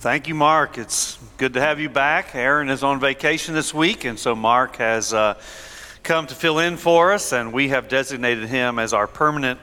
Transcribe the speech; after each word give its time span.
Thank 0.00 0.28
you, 0.28 0.34
Mark. 0.34 0.78
It's 0.78 1.18
good 1.36 1.52
to 1.52 1.60
have 1.60 1.78
you 1.78 1.90
back. 1.90 2.34
Aaron 2.34 2.70
is 2.70 2.82
on 2.82 3.00
vacation 3.00 3.52
this 3.52 3.74
week, 3.74 4.06
and 4.06 4.18
so 4.18 4.34
Mark 4.34 4.76
has 4.76 5.12
uh, 5.12 5.38
come 6.02 6.26
to 6.28 6.34
fill 6.34 6.58
in 6.58 6.78
for 6.78 7.12
us, 7.12 7.34
and 7.34 7.52
we 7.52 7.68
have 7.68 7.86
designated 7.86 8.48
him 8.48 8.78
as 8.78 8.94
our 8.94 9.06
permanent 9.06 9.60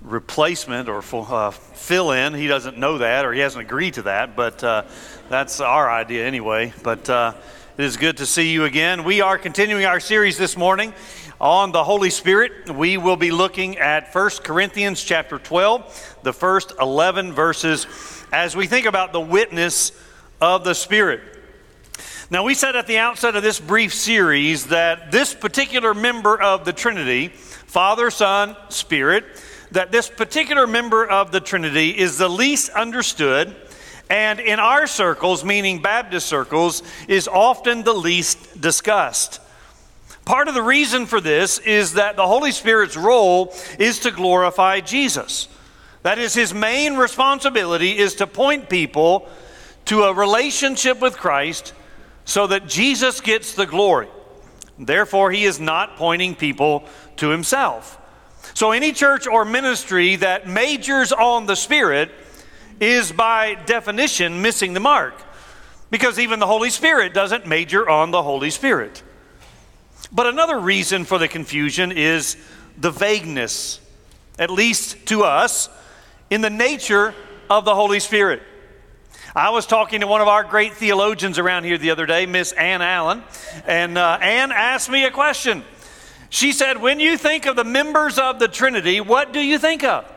replacement 0.00 0.88
or 0.88 1.02
uh, 1.12 1.50
fill 1.50 2.12
in. 2.12 2.32
He 2.32 2.46
doesn't 2.46 2.78
know 2.78 2.98
that, 2.98 3.24
or 3.24 3.32
he 3.32 3.40
hasn't 3.40 3.64
agreed 3.64 3.94
to 3.94 4.02
that, 4.02 4.36
but 4.36 4.62
uh, 4.62 4.84
that's 5.28 5.60
our 5.60 5.90
idea 5.90 6.24
anyway. 6.24 6.72
But 6.84 7.10
uh, 7.10 7.34
it 7.76 7.84
is 7.84 7.96
good 7.96 8.18
to 8.18 8.26
see 8.26 8.52
you 8.52 8.66
again. 8.66 9.02
We 9.02 9.20
are 9.20 9.36
continuing 9.36 9.84
our 9.84 9.98
series 9.98 10.38
this 10.38 10.56
morning 10.56 10.94
on 11.40 11.72
the 11.72 11.82
Holy 11.82 12.10
Spirit. 12.10 12.70
We 12.70 12.98
will 12.98 13.16
be 13.16 13.32
looking 13.32 13.78
at 13.78 14.14
1 14.14 14.30
Corinthians 14.44 15.02
chapter 15.02 15.40
12, 15.40 16.18
the 16.22 16.32
first 16.32 16.72
11 16.80 17.32
verses 17.32 18.21
as 18.32 18.56
we 18.56 18.66
think 18.66 18.86
about 18.86 19.12
the 19.12 19.20
witness 19.20 19.92
of 20.40 20.64
the 20.64 20.74
Spirit. 20.74 21.20
Now, 22.30 22.44
we 22.44 22.54
said 22.54 22.76
at 22.76 22.86
the 22.86 22.96
outset 22.96 23.36
of 23.36 23.42
this 23.42 23.60
brief 23.60 23.92
series 23.92 24.68
that 24.68 25.12
this 25.12 25.34
particular 25.34 25.92
member 25.92 26.40
of 26.40 26.64
the 26.64 26.72
Trinity, 26.72 27.28
Father, 27.28 28.10
Son, 28.10 28.56
Spirit, 28.70 29.24
that 29.72 29.92
this 29.92 30.08
particular 30.08 30.66
member 30.66 31.06
of 31.06 31.30
the 31.30 31.40
Trinity 31.40 31.90
is 31.90 32.16
the 32.16 32.28
least 32.28 32.70
understood, 32.70 33.54
and 34.08 34.40
in 34.40 34.58
our 34.58 34.86
circles, 34.86 35.44
meaning 35.44 35.82
Baptist 35.82 36.26
circles, 36.26 36.82
is 37.08 37.28
often 37.28 37.82
the 37.82 37.92
least 37.92 38.60
discussed. 38.60 39.40
Part 40.24 40.48
of 40.48 40.54
the 40.54 40.62
reason 40.62 41.04
for 41.04 41.20
this 41.20 41.58
is 41.58 41.94
that 41.94 42.16
the 42.16 42.26
Holy 42.26 42.52
Spirit's 42.52 42.96
role 42.96 43.54
is 43.78 43.98
to 44.00 44.10
glorify 44.10 44.80
Jesus. 44.80 45.48
That 46.02 46.18
is, 46.18 46.34
his 46.34 46.52
main 46.52 46.96
responsibility 46.96 47.96
is 47.96 48.16
to 48.16 48.26
point 48.26 48.68
people 48.68 49.28
to 49.86 50.04
a 50.04 50.14
relationship 50.14 51.00
with 51.00 51.16
Christ 51.16 51.72
so 52.24 52.46
that 52.48 52.66
Jesus 52.66 53.20
gets 53.20 53.54
the 53.54 53.66
glory. 53.66 54.08
Therefore, 54.78 55.30
he 55.30 55.44
is 55.44 55.60
not 55.60 55.96
pointing 55.96 56.34
people 56.34 56.84
to 57.16 57.28
himself. 57.28 57.98
So, 58.54 58.72
any 58.72 58.92
church 58.92 59.26
or 59.26 59.44
ministry 59.44 60.16
that 60.16 60.48
majors 60.48 61.12
on 61.12 61.46
the 61.46 61.54
Spirit 61.54 62.10
is 62.80 63.12
by 63.12 63.54
definition 63.54 64.42
missing 64.42 64.74
the 64.74 64.80
mark 64.80 65.14
because 65.90 66.18
even 66.18 66.40
the 66.40 66.46
Holy 66.46 66.70
Spirit 66.70 67.14
doesn't 67.14 67.46
major 67.46 67.88
on 67.88 68.10
the 68.10 68.22
Holy 68.22 68.50
Spirit. 68.50 69.02
But 70.10 70.26
another 70.26 70.58
reason 70.58 71.04
for 71.04 71.18
the 71.18 71.28
confusion 71.28 71.92
is 71.92 72.36
the 72.76 72.90
vagueness, 72.90 73.80
at 74.38 74.50
least 74.50 75.06
to 75.06 75.22
us, 75.22 75.68
in 76.32 76.40
the 76.40 76.48
nature 76.48 77.14
of 77.50 77.66
the 77.66 77.74
Holy 77.74 78.00
Spirit. 78.00 78.42
I 79.36 79.50
was 79.50 79.66
talking 79.66 80.00
to 80.00 80.06
one 80.06 80.22
of 80.22 80.28
our 80.28 80.42
great 80.42 80.72
theologians 80.72 81.38
around 81.38 81.64
here 81.64 81.76
the 81.76 81.90
other 81.90 82.06
day, 82.06 82.24
Miss 82.24 82.52
Ann 82.52 82.80
Allen, 82.80 83.22
and 83.66 83.98
uh, 83.98 84.18
Ann 84.18 84.50
asked 84.50 84.88
me 84.88 85.04
a 85.04 85.10
question. 85.10 85.62
She 86.30 86.52
said, 86.52 86.80
When 86.80 87.00
you 87.00 87.18
think 87.18 87.44
of 87.44 87.54
the 87.54 87.64
members 87.64 88.18
of 88.18 88.38
the 88.38 88.48
Trinity, 88.48 88.98
what 88.98 89.34
do 89.34 89.40
you 89.40 89.58
think 89.58 89.84
of? 89.84 90.10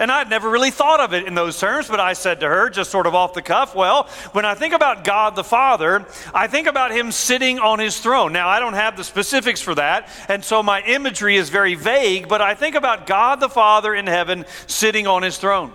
And 0.00 0.10
I'd 0.10 0.30
never 0.30 0.48
really 0.48 0.70
thought 0.70 0.98
of 0.98 1.12
it 1.12 1.26
in 1.26 1.34
those 1.34 1.60
terms, 1.60 1.86
but 1.86 2.00
I 2.00 2.14
said 2.14 2.40
to 2.40 2.48
her, 2.48 2.70
just 2.70 2.90
sort 2.90 3.06
of 3.06 3.14
off 3.14 3.34
the 3.34 3.42
cuff, 3.42 3.74
well, 3.74 4.08
when 4.32 4.46
I 4.46 4.54
think 4.54 4.72
about 4.72 5.04
God 5.04 5.36
the 5.36 5.44
Father, 5.44 6.06
I 6.32 6.46
think 6.46 6.66
about 6.66 6.90
Him 6.90 7.12
sitting 7.12 7.58
on 7.58 7.78
His 7.78 8.00
throne. 8.00 8.32
Now, 8.32 8.48
I 8.48 8.60
don't 8.60 8.72
have 8.72 8.96
the 8.96 9.04
specifics 9.04 9.60
for 9.60 9.74
that, 9.74 10.08
and 10.26 10.42
so 10.42 10.62
my 10.62 10.80
imagery 10.80 11.36
is 11.36 11.50
very 11.50 11.74
vague, 11.74 12.28
but 12.28 12.40
I 12.40 12.54
think 12.54 12.76
about 12.76 13.06
God 13.06 13.40
the 13.40 13.50
Father 13.50 13.94
in 13.94 14.06
heaven 14.06 14.46
sitting 14.66 15.06
on 15.06 15.22
His 15.22 15.36
throne. 15.36 15.70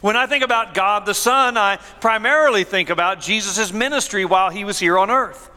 When 0.00 0.16
I 0.16 0.26
think 0.26 0.42
about 0.42 0.72
God 0.72 1.04
the 1.04 1.12
Son, 1.12 1.58
I 1.58 1.76
primarily 2.00 2.64
think 2.64 2.88
about 2.88 3.20
Jesus' 3.20 3.70
ministry 3.70 4.24
while 4.24 4.48
He 4.48 4.64
was 4.64 4.78
here 4.78 4.98
on 4.98 5.10
earth. 5.10 5.50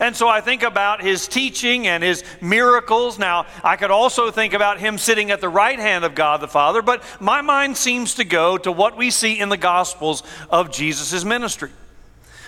And 0.00 0.16
so 0.16 0.28
I 0.28 0.40
think 0.40 0.62
about 0.62 1.02
his 1.02 1.28
teaching 1.28 1.86
and 1.86 2.02
his 2.02 2.24
miracles. 2.40 3.18
Now, 3.18 3.46
I 3.62 3.76
could 3.76 3.90
also 3.90 4.30
think 4.30 4.54
about 4.54 4.80
him 4.80 4.98
sitting 4.98 5.30
at 5.30 5.40
the 5.40 5.48
right 5.48 5.78
hand 5.78 6.04
of 6.04 6.14
God 6.14 6.40
the 6.40 6.48
Father, 6.48 6.82
but 6.82 7.02
my 7.20 7.42
mind 7.42 7.76
seems 7.76 8.14
to 8.14 8.24
go 8.24 8.58
to 8.58 8.72
what 8.72 8.96
we 8.96 9.10
see 9.10 9.38
in 9.38 9.48
the 9.48 9.56
Gospels 9.56 10.22
of 10.50 10.72
Jesus' 10.72 11.24
ministry. 11.24 11.70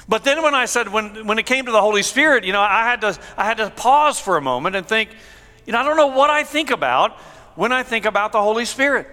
But 0.08 0.24
then 0.24 0.42
when 0.42 0.54
I 0.54 0.66
said, 0.66 0.88
when, 0.88 1.26
when 1.26 1.38
it 1.38 1.46
came 1.46 1.66
to 1.66 1.72
the 1.72 1.80
Holy 1.80 2.02
Spirit, 2.02 2.44
you 2.44 2.52
know, 2.52 2.60
I 2.60 2.84
had, 2.84 3.00
to, 3.02 3.18
I 3.36 3.44
had 3.44 3.56
to 3.58 3.70
pause 3.70 4.20
for 4.20 4.36
a 4.36 4.42
moment 4.42 4.76
and 4.76 4.86
think, 4.86 5.10
you 5.66 5.72
know, 5.72 5.78
I 5.78 5.82
don't 5.82 5.96
know 5.96 6.08
what 6.08 6.30
I 6.30 6.44
think 6.44 6.70
about 6.70 7.12
when 7.54 7.72
I 7.72 7.82
think 7.82 8.04
about 8.04 8.32
the 8.32 8.42
Holy 8.42 8.64
Spirit. 8.66 9.06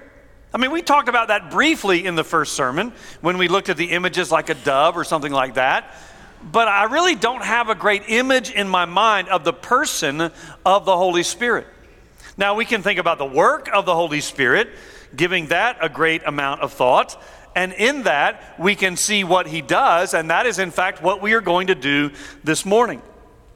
I 0.54 0.58
mean, 0.58 0.72
we 0.72 0.82
talked 0.82 1.08
about 1.08 1.30
that 1.30 1.50
briefly 1.50 2.06
in 2.06 2.16
the 2.16 2.26
first 2.26 2.54
sermon 2.54 2.92
when 3.22 3.38
we 3.38 3.48
looked 3.48 3.70
at 3.70 3.78
the 3.78 3.92
images 3.92 4.32
like 4.32 4.50
a 4.50 4.54
dove 4.54 4.98
or 4.98 5.06
something 5.06 5.32
like 5.32 5.54
that 5.54 5.96
but 6.44 6.68
I 6.68 6.86
really 6.86 7.16
don't 7.16 7.44
have 7.44 7.70
a 7.70 7.76
great 7.76 8.04
image 8.08 8.52
in 8.52 8.68
my 8.68 8.86
mind 8.86 9.30
of 9.30 9.44
the 9.44 9.54
person 9.54 10.32
of 10.66 10.86
the 10.86 10.96
Holy 10.96 11.24
Spirit. 11.24 11.68
Now, 12.38 12.56
we 12.56 12.66
can 12.66 12.82
think 12.82 13.00
about 13.00 13.18
the 13.18 13.26
work 13.26 13.70
of 13.74 13.86
the 13.86 13.94
Holy 13.94 14.22
Spirit, 14.22 14.70
giving 15.16 15.48
that 15.48 15.78
a 15.82 15.90
great 15.90 16.24
amount 16.26 16.62
of 16.62 16.74
thought. 16.74 17.22
And 17.56 17.74
in 17.74 18.04
that, 18.04 18.56
we 18.60 18.76
can 18.76 18.96
see 18.96 19.24
what 19.24 19.48
he 19.48 19.62
does, 19.62 20.14
and 20.14 20.30
that 20.30 20.46
is, 20.46 20.58
in 20.58 20.72
fact, 20.72 21.02
what 21.02 21.22
we 21.22 21.34
are 21.34 21.42
going 21.42 21.68
to 21.68 21.76
do 21.76 22.12
this 22.44 22.66
morning. 22.66 23.02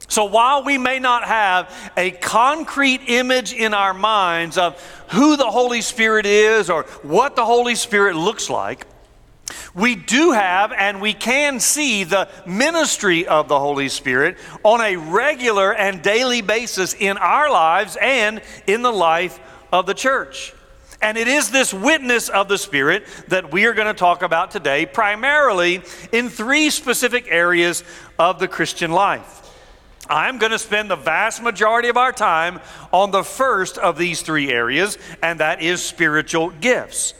So, 0.08 0.26
while 0.26 0.62
we 0.62 0.78
may 0.78 0.98
not 0.98 1.24
have 1.24 1.92
a 1.96 2.10
concrete 2.10 3.00
image 3.08 3.52
in 3.52 3.74
our 3.74 3.94
minds 3.94 4.58
of 4.58 4.80
who 5.08 5.36
the 5.36 5.50
Holy 5.50 5.80
Spirit 5.80 6.26
is 6.26 6.70
or 6.70 6.82
what 7.02 7.34
the 7.34 7.44
Holy 7.44 7.74
Spirit 7.74 8.14
looks 8.14 8.50
like, 8.50 8.86
we 9.76 9.94
do 9.94 10.32
have 10.32 10.72
and 10.72 11.00
we 11.00 11.12
can 11.12 11.60
see 11.60 12.02
the 12.02 12.28
ministry 12.46 13.26
of 13.26 13.46
the 13.46 13.60
Holy 13.60 13.88
Spirit 13.88 14.38
on 14.64 14.80
a 14.80 14.96
regular 14.96 15.72
and 15.72 16.02
daily 16.02 16.40
basis 16.40 16.94
in 16.94 17.18
our 17.18 17.50
lives 17.50 17.96
and 18.00 18.40
in 18.66 18.82
the 18.82 18.90
life 18.90 19.38
of 19.70 19.84
the 19.84 19.94
church. 19.94 20.54
And 21.02 21.18
it 21.18 21.28
is 21.28 21.50
this 21.50 21.74
witness 21.74 22.30
of 22.30 22.48
the 22.48 22.56
Spirit 22.56 23.04
that 23.28 23.52
we 23.52 23.66
are 23.66 23.74
going 23.74 23.86
to 23.86 23.94
talk 23.94 24.22
about 24.22 24.50
today, 24.50 24.86
primarily 24.86 25.82
in 26.10 26.30
three 26.30 26.70
specific 26.70 27.26
areas 27.28 27.84
of 28.18 28.38
the 28.38 28.48
Christian 28.48 28.90
life. 28.90 29.42
I'm 30.08 30.38
going 30.38 30.52
to 30.52 30.58
spend 30.58 30.90
the 30.90 30.96
vast 30.96 31.42
majority 31.42 31.88
of 31.88 31.98
our 31.98 32.12
time 32.12 32.60
on 32.92 33.10
the 33.10 33.24
first 33.24 33.76
of 33.76 33.98
these 33.98 34.22
three 34.22 34.50
areas, 34.50 34.96
and 35.22 35.40
that 35.40 35.60
is 35.60 35.82
spiritual 35.82 36.48
gifts. 36.48 37.12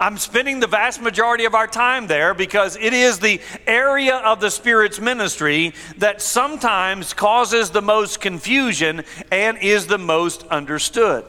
I'm 0.00 0.18
spending 0.18 0.60
the 0.60 0.66
vast 0.66 1.00
majority 1.00 1.44
of 1.44 1.54
our 1.54 1.66
time 1.66 2.06
there 2.06 2.34
because 2.34 2.76
it 2.76 2.92
is 2.92 3.18
the 3.18 3.40
area 3.66 4.16
of 4.16 4.40
the 4.40 4.50
Spirit's 4.50 5.00
ministry 5.00 5.74
that 5.98 6.20
sometimes 6.22 7.14
causes 7.14 7.70
the 7.70 7.82
most 7.82 8.20
confusion 8.20 9.04
and 9.30 9.58
is 9.58 9.86
the 9.86 9.98
most 9.98 10.46
understood. 10.48 11.24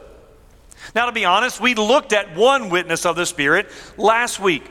Now, 0.94 1.06
to 1.06 1.12
be 1.12 1.24
honest, 1.24 1.60
we 1.60 1.74
looked 1.74 2.12
at 2.12 2.34
one 2.36 2.70
witness 2.70 3.06
of 3.06 3.16
the 3.16 3.26
Spirit 3.26 3.68
last 3.96 4.40
week. 4.40 4.68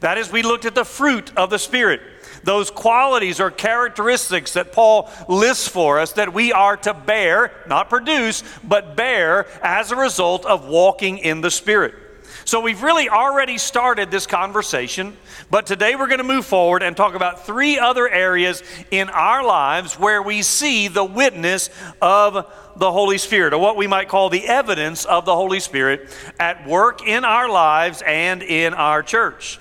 That 0.00 0.18
is, 0.18 0.30
we 0.30 0.42
looked 0.42 0.64
at 0.64 0.74
the 0.74 0.84
fruit 0.84 1.32
of 1.36 1.50
the 1.50 1.58
Spirit. 1.58 2.00
Those 2.44 2.70
qualities 2.70 3.38
or 3.40 3.50
characteristics 3.50 4.54
that 4.54 4.72
Paul 4.72 5.08
lists 5.28 5.68
for 5.68 6.00
us 6.00 6.12
that 6.14 6.34
we 6.34 6.52
are 6.52 6.76
to 6.78 6.92
bear, 6.92 7.52
not 7.68 7.88
produce, 7.88 8.42
but 8.64 8.96
bear 8.96 9.46
as 9.62 9.92
a 9.92 9.96
result 9.96 10.44
of 10.44 10.66
walking 10.66 11.18
in 11.18 11.40
the 11.40 11.52
Spirit. 11.52 11.94
So 12.44 12.60
we've 12.60 12.82
really 12.82 13.08
already 13.08 13.56
started 13.56 14.10
this 14.10 14.26
conversation, 14.26 15.16
but 15.48 15.64
today 15.64 15.94
we're 15.94 16.08
going 16.08 16.18
to 16.18 16.24
move 16.24 16.44
forward 16.44 16.82
and 16.82 16.96
talk 16.96 17.14
about 17.14 17.46
three 17.46 17.78
other 17.78 18.08
areas 18.08 18.62
in 18.90 19.10
our 19.10 19.44
lives 19.44 19.98
where 19.98 20.20
we 20.20 20.42
see 20.42 20.88
the 20.88 21.04
witness 21.04 21.70
of 22.00 22.52
the 22.76 22.90
Holy 22.90 23.18
Spirit, 23.18 23.54
or 23.54 23.58
what 23.58 23.76
we 23.76 23.86
might 23.86 24.08
call 24.08 24.28
the 24.28 24.46
evidence 24.46 25.04
of 25.04 25.24
the 25.24 25.34
Holy 25.34 25.60
Spirit 25.60 26.10
at 26.40 26.66
work 26.66 27.06
in 27.06 27.24
our 27.24 27.48
lives 27.48 28.02
and 28.04 28.42
in 28.42 28.74
our 28.74 29.04
church. 29.04 29.60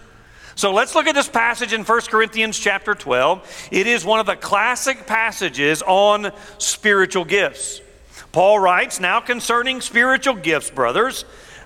So 0.55 0.73
let's 0.73 0.95
look 0.95 1.07
at 1.07 1.15
this 1.15 1.29
passage 1.29 1.73
in 1.73 1.83
1 1.83 2.01
Corinthians 2.01 2.57
chapter 2.57 2.95
12. 2.95 3.69
It 3.71 3.85
is 3.85 4.03
one 4.03 4.19
of 4.19 4.25
the 4.25 4.35
classic 4.35 5.05
passages 5.05 5.83
on 5.83 6.31
spiritual 6.57 7.25
gifts. 7.25 7.81
Paul 8.31 8.59
writes, 8.59 8.99
Now 8.99 9.19
concerning 9.19 9.81
spiritual 9.81 10.35
gifts, 10.35 10.69
brothers, 10.69 11.25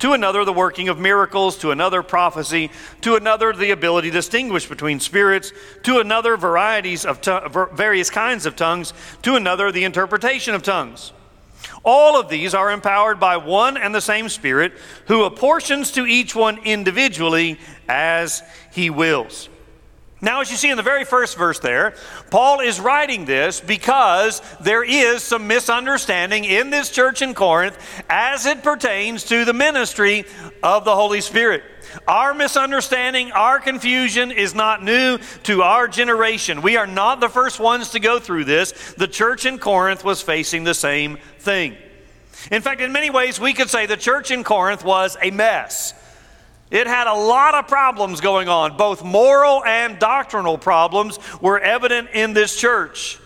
To 0.00 0.12
another, 0.12 0.44
the 0.44 0.52
working 0.52 0.88
of 0.88 0.98
miracles. 0.98 1.56
To 1.58 1.70
another, 1.70 2.02
prophecy. 2.02 2.70
To 3.02 3.14
another, 3.14 3.52
the 3.52 3.70
ability 3.70 4.10
to 4.10 4.14
distinguish 4.14 4.68
between 4.68 5.00
spirits. 5.00 5.52
To 5.84 6.00
another, 6.00 6.36
varieties 6.36 7.04
of 7.04 7.20
various 7.72 8.10
kinds 8.10 8.46
of 8.46 8.56
tongues. 8.56 8.92
To 9.22 9.36
another, 9.36 9.70
the 9.70 9.84
interpretation 9.84 10.54
of 10.54 10.62
tongues. 10.62 11.12
All 11.84 12.18
of 12.18 12.28
these 12.28 12.54
are 12.54 12.70
empowered 12.70 13.18
by 13.18 13.36
one 13.36 13.76
and 13.76 13.94
the 13.94 14.00
same 14.00 14.28
Spirit, 14.28 14.72
who 15.06 15.24
apportions 15.24 15.92
to 15.92 16.06
each 16.06 16.34
one 16.34 16.58
individually 16.58 17.58
as 17.88 18.42
he 18.72 18.90
wills. 18.90 19.48
Now, 20.24 20.40
as 20.40 20.52
you 20.52 20.56
see 20.56 20.70
in 20.70 20.76
the 20.76 20.84
very 20.84 21.04
first 21.04 21.36
verse 21.36 21.58
there, 21.58 21.94
Paul 22.30 22.60
is 22.60 22.78
writing 22.78 23.24
this 23.24 23.60
because 23.60 24.40
there 24.60 24.84
is 24.84 25.20
some 25.24 25.48
misunderstanding 25.48 26.44
in 26.44 26.70
this 26.70 26.90
church 26.90 27.22
in 27.22 27.34
Corinth 27.34 27.76
as 28.08 28.46
it 28.46 28.62
pertains 28.62 29.24
to 29.24 29.44
the 29.44 29.52
ministry 29.52 30.24
of 30.62 30.84
the 30.84 30.94
Holy 30.94 31.20
Spirit. 31.20 31.64
Our 32.06 32.34
misunderstanding, 32.34 33.32
our 33.32 33.58
confusion 33.58 34.30
is 34.30 34.54
not 34.54 34.84
new 34.84 35.18
to 35.42 35.62
our 35.62 35.88
generation. 35.88 36.62
We 36.62 36.76
are 36.76 36.86
not 36.86 37.18
the 37.18 37.28
first 37.28 37.58
ones 37.58 37.90
to 37.90 37.98
go 37.98 38.20
through 38.20 38.44
this. 38.44 38.94
The 38.96 39.08
church 39.08 39.44
in 39.44 39.58
Corinth 39.58 40.04
was 40.04 40.22
facing 40.22 40.62
the 40.62 40.72
same 40.72 41.18
thing. 41.40 41.76
In 42.52 42.62
fact, 42.62 42.80
in 42.80 42.92
many 42.92 43.10
ways, 43.10 43.40
we 43.40 43.54
could 43.54 43.70
say 43.70 43.86
the 43.86 43.96
church 43.96 44.30
in 44.30 44.44
Corinth 44.44 44.84
was 44.84 45.16
a 45.20 45.32
mess. 45.32 45.94
It 46.72 46.86
had 46.86 47.06
a 47.06 47.12
lot 47.12 47.54
of 47.54 47.68
problems 47.68 48.22
going 48.22 48.48
on. 48.48 48.78
Both 48.78 49.04
moral 49.04 49.62
and 49.62 49.98
doctrinal 49.98 50.56
problems 50.56 51.18
were 51.42 51.60
evident 51.60 52.08
in 52.14 52.32
this 52.32 52.56
church. 52.56 53.18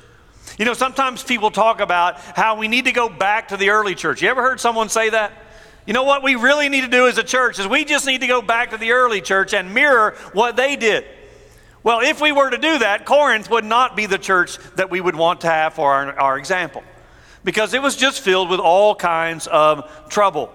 You 0.58 0.64
know, 0.64 0.74
sometimes 0.74 1.22
people 1.22 1.52
talk 1.52 1.78
about 1.78 2.18
how 2.18 2.56
we 2.56 2.66
need 2.66 2.86
to 2.86 2.92
go 2.92 3.08
back 3.08 3.48
to 3.48 3.56
the 3.56 3.70
early 3.70 3.94
church. 3.94 4.20
You 4.20 4.30
ever 4.30 4.42
heard 4.42 4.58
someone 4.58 4.88
say 4.88 5.10
that? 5.10 5.32
You 5.86 5.92
know 5.92 6.02
what 6.02 6.24
we 6.24 6.34
really 6.34 6.68
need 6.68 6.80
to 6.80 6.88
do 6.88 7.06
as 7.06 7.18
a 7.18 7.22
church 7.22 7.60
is 7.60 7.68
we 7.68 7.84
just 7.84 8.04
need 8.04 8.22
to 8.22 8.26
go 8.26 8.42
back 8.42 8.70
to 8.70 8.78
the 8.78 8.90
early 8.90 9.20
church 9.20 9.54
and 9.54 9.72
mirror 9.72 10.16
what 10.32 10.56
they 10.56 10.74
did. 10.74 11.04
Well, 11.84 12.00
if 12.00 12.20
we 12.20 12.32
were 12.32 12.50
to 12.50 12.58
do 12.58 12.80
that, 12.80 13.06
Corinth 13.06 13.48
would 13.48 13.64
not 13.64 13.94
be 13.94 14.06
the 14.06 14.18
church 14.18 14.58
that 14.74 14.90
we 14.90 15.00
would 15.00 15.14
want 15.14 15.42
to 15.42 15.46
have 15.46 15.74
for 15.74 15.92
our, 15.94 16.18
our 16.18 16.36
example 16.36 16.82
because 17.44 17.74
it 17.74 17.80
was 17.80 17.94
just 17.94 18.22
filled 18.22 18.50
with 18.50 18.58
all 18.58 18.96
kinds 18.96 19.46
of 19.46 19.88
trouble. 20.08 20.52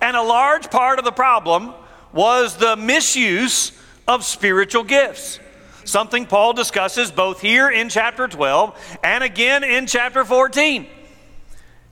And 0.00 0.16
a 0.16 0.22
large 0.22 0.70
part 0.70 1.00
of 1.00 1.04
the 1.04 1.10
problem 1.10 1.74
was 2.12 2.56
the 2.56 2.76
misuse 2.76 3.72
of 4.06 4.24
spiritual 4.24 4.84
gifts. 4.84 5.38
Something 5.84 6.26
Paul 6.26 6.52
discusses 6.52 7.10
both 7.10 7.40
here 7.40 7.70
in 7.70 7.88
chapter 7.88 8.28
12 8.28 8.98
and 9.02 9.24
again 9.24 9.64
in 9.64 9.86
chapter 9.86 10.24
14. 10.24 10.86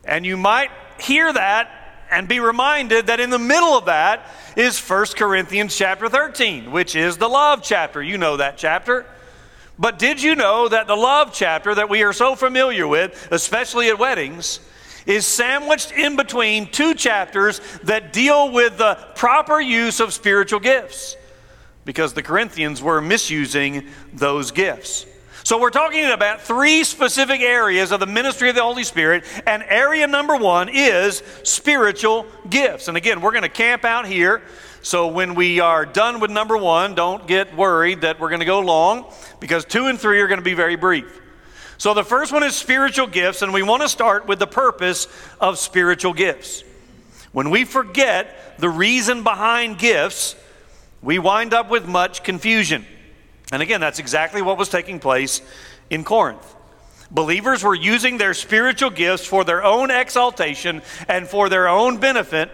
And 0.04 0.26
you 0.26 0.36
might 0.36 0.70
hear 1.00 1.32
that 1.32 1.70
and 2.10 2.28
be 2.28 2.40
reminded 2.40 3.06
that 3.06 3.20
in 3.20 3.30
the 3.30 3.38
middle 3.38 3.76
of 3.76 3.86
that 3.86 4.26
is 4.56 4.78
1 4.78 5.06
Corinthians 5.16 5.76
chapter 5.76 6.08
13, 6.08 6.70
which 6.70 6.94
is 6.94 7.16
the 7.16 7.28
love 7.28 7.62
chapter. 7.62 8.02
You 8.02 8.18
know 8.18 8.36
that 8.36 8.56
chapter. 8.56 9.06
But 9.78 9.98
did 9.98 10.22
you 10.22 10.34
know 10.34 10.68
that 10.68 10.86
the 10.86 10.94
love 10.94 11.32
chapter 11.32 11.74
that 11.74 11.88
we 11.88 12.02
are 12.02 12.12
so 12.12 12.34
familiar 12.34 12.86
with, 12.86 13.28
especially 13.30 13.88
at 13.88 13.98
weddings, 13.98 14.60
is 15.06 15.26
sandwiched 15.26 15.92
in 15.92 16.16
between 16.16 16.66
two 16.70 16.94
chapters 16.94 17.60
that 17.84 18.12
deal 18.12 18.50
with 18.52 18.78
the 18.78 18.98
proper 19.14 19.60
use 19.60 20.00
of 20.00 20.12
spiritual 20.12 20.60
gifts? 20.60 21.16
Because 21.84 22.12
the 22.12 22.22
Corinthians 22.22 22.82
were 22.82 23.00
misusing 23.00 23.86
those 24.12 24.50
gifts. 24.50 25.06
So, 25.44 25.60
we're 25.60 25.70
talking 25.70 26.04
about 26.06 26.40
three 26.40 26.82
specific 26.82 27.40
areas 27.40 27.92
of 27.92 28.00
the 28.00 28.06
ministry 28.06 28.48
of 28.48 28.56
the 28.56 28.62
Holy 28.62 28.82
Spirit, 28.82 29.22
and 29.46 29.62
area 29.68 30.08
number 30.08 30.36
one 30.36 30.68
is 30.68 31.22
spiritual 31.44 32.26
gifts. 32.50 32.88
And 32.88 32.96
again, 32.96 33.20
we're 33.20 33.30
going 33.30 33.44
to 33.44 33.48
camp 33.48 33.84
out 33.84 34.08
here. 34.08 34.42
So, 34.82 35.06
when 35.06 35.36
we 35.36 35.60
are 35.60 35.86
done 35.86 36.18
with 36.18 36.32
number 36.32 36.56
one, 36.56 36.96
don't 36.96 37.28
get 37.28 37.56
worried 37.56 38.00
that 38.00 38.18
we're 38.18 38.28
going 38.28 38.40
to 38.40 38.44
go 38.44 38.58
long, 38.58 39.06
because 39.38 39.64
two 39.64 39.86
and 39.86 40.00
three 40.00 40.20
are 40.20 40.26
going 40.26 40.40
to 40.40 40.44
be 40.44 40.54
very 40.54 40.74
brief. 40.74 41.20
So, 41.78 41.92
the 41.92 42.04
first 42.04 42.32
one 42.32 42.42
is 42.42 42.56
spiritual 42.56 43.06
gifts, 43.06 43.42
and 43.42 43.52
we 43.52 43.62
want 43.62 43.82
to 43.82 43.88
start 43.88 44.26
with 44.26 44.38
the 44.38 44.46
purpose 44.46 45.08
of 45.40 45.58
spiritual 45.58 46.14
gifts. 46.14 46.64
When 47.32 47.50
we 47.50 47.64
forget 47.64 48.58
the 48.58 48.70
reason 48.70 49.22
behind 49.22 49.78
gifts, 49.78 50.36
we 51.02 51.18
wind 51.18 51.52
up 51.52 51.68
with 51.68 51.86
much 51.86 52.22
confusion. 52.22 52.86
And 53.52 53.60
again, 53.60 53.80
that's 53.80 53.98
exactly 53.98 54.40
what 54.40 54.56
was 54.56 54.70
taking 54.70 54.98
place 55.00 55.42
in 55.90 56.02
Corinth. 56.02 56.54
Believers 57.10 57.62
were 57.62 57.74
using 57.74 58.18
their 58.18 58.34
spiritual 58.34 58.90
gifts 58.90 59.26
for 59.26 59.44
their 59.44 59.62
own 59.62 59.90
exaltation 59.90 60.82
and 61.08 61.28
for 61.28 61.48
their 61.48 61.68
own 61.68 61.98
benefit. 61.98 62.50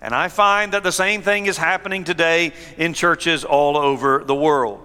And 0.00 0.14
I 0.14 0.28
find 0.28 0.72
that 0.72 0.82
the 0.82 0.92
same 0.92 1.22
thing 1.22 1.46
is 1.46 1.56
happening 1.56 2.04
today 2.04 2.52
in 2.78 2.94
churches 2.94 3.44
all 3.44 3.76
over 3.76 4.24
the 4.24 4.34
world. 4.34 4.80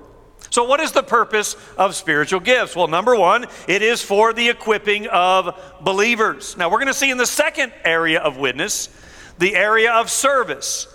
So, 0.49 0.63
what 0.63 0.79
is 0.79 0.91
the 0.91 1.03
purpose 1.03 1.55
of 1.77 1.95
spiritual 1.95 2.39
gifts? 2.39 2.75
Well, 2.75 2.87
number 2.87 3.15
one, 3.15 3.45
it 3.67 3.81
is 3.81 4.01
for 4.01 4.33
the 4.33 4.49
equipping 4.49 5.07
of 5.07 5.59
believers. 5.81 6.55
Now, 6.57 6.69
we're 6.69 6.79
going 6.79 6.87
to 6.87 6.93
see 6.93 7.11
in 7.11 7.17
the 7.17 7.25
second 7.25 7.73
area 7.83 8.19
of 8.19 8.37
witness 8.37 8.89
the 9.39 9.55
area 9.55 9.91
of 9.93 10.09
service. 10.09 10.87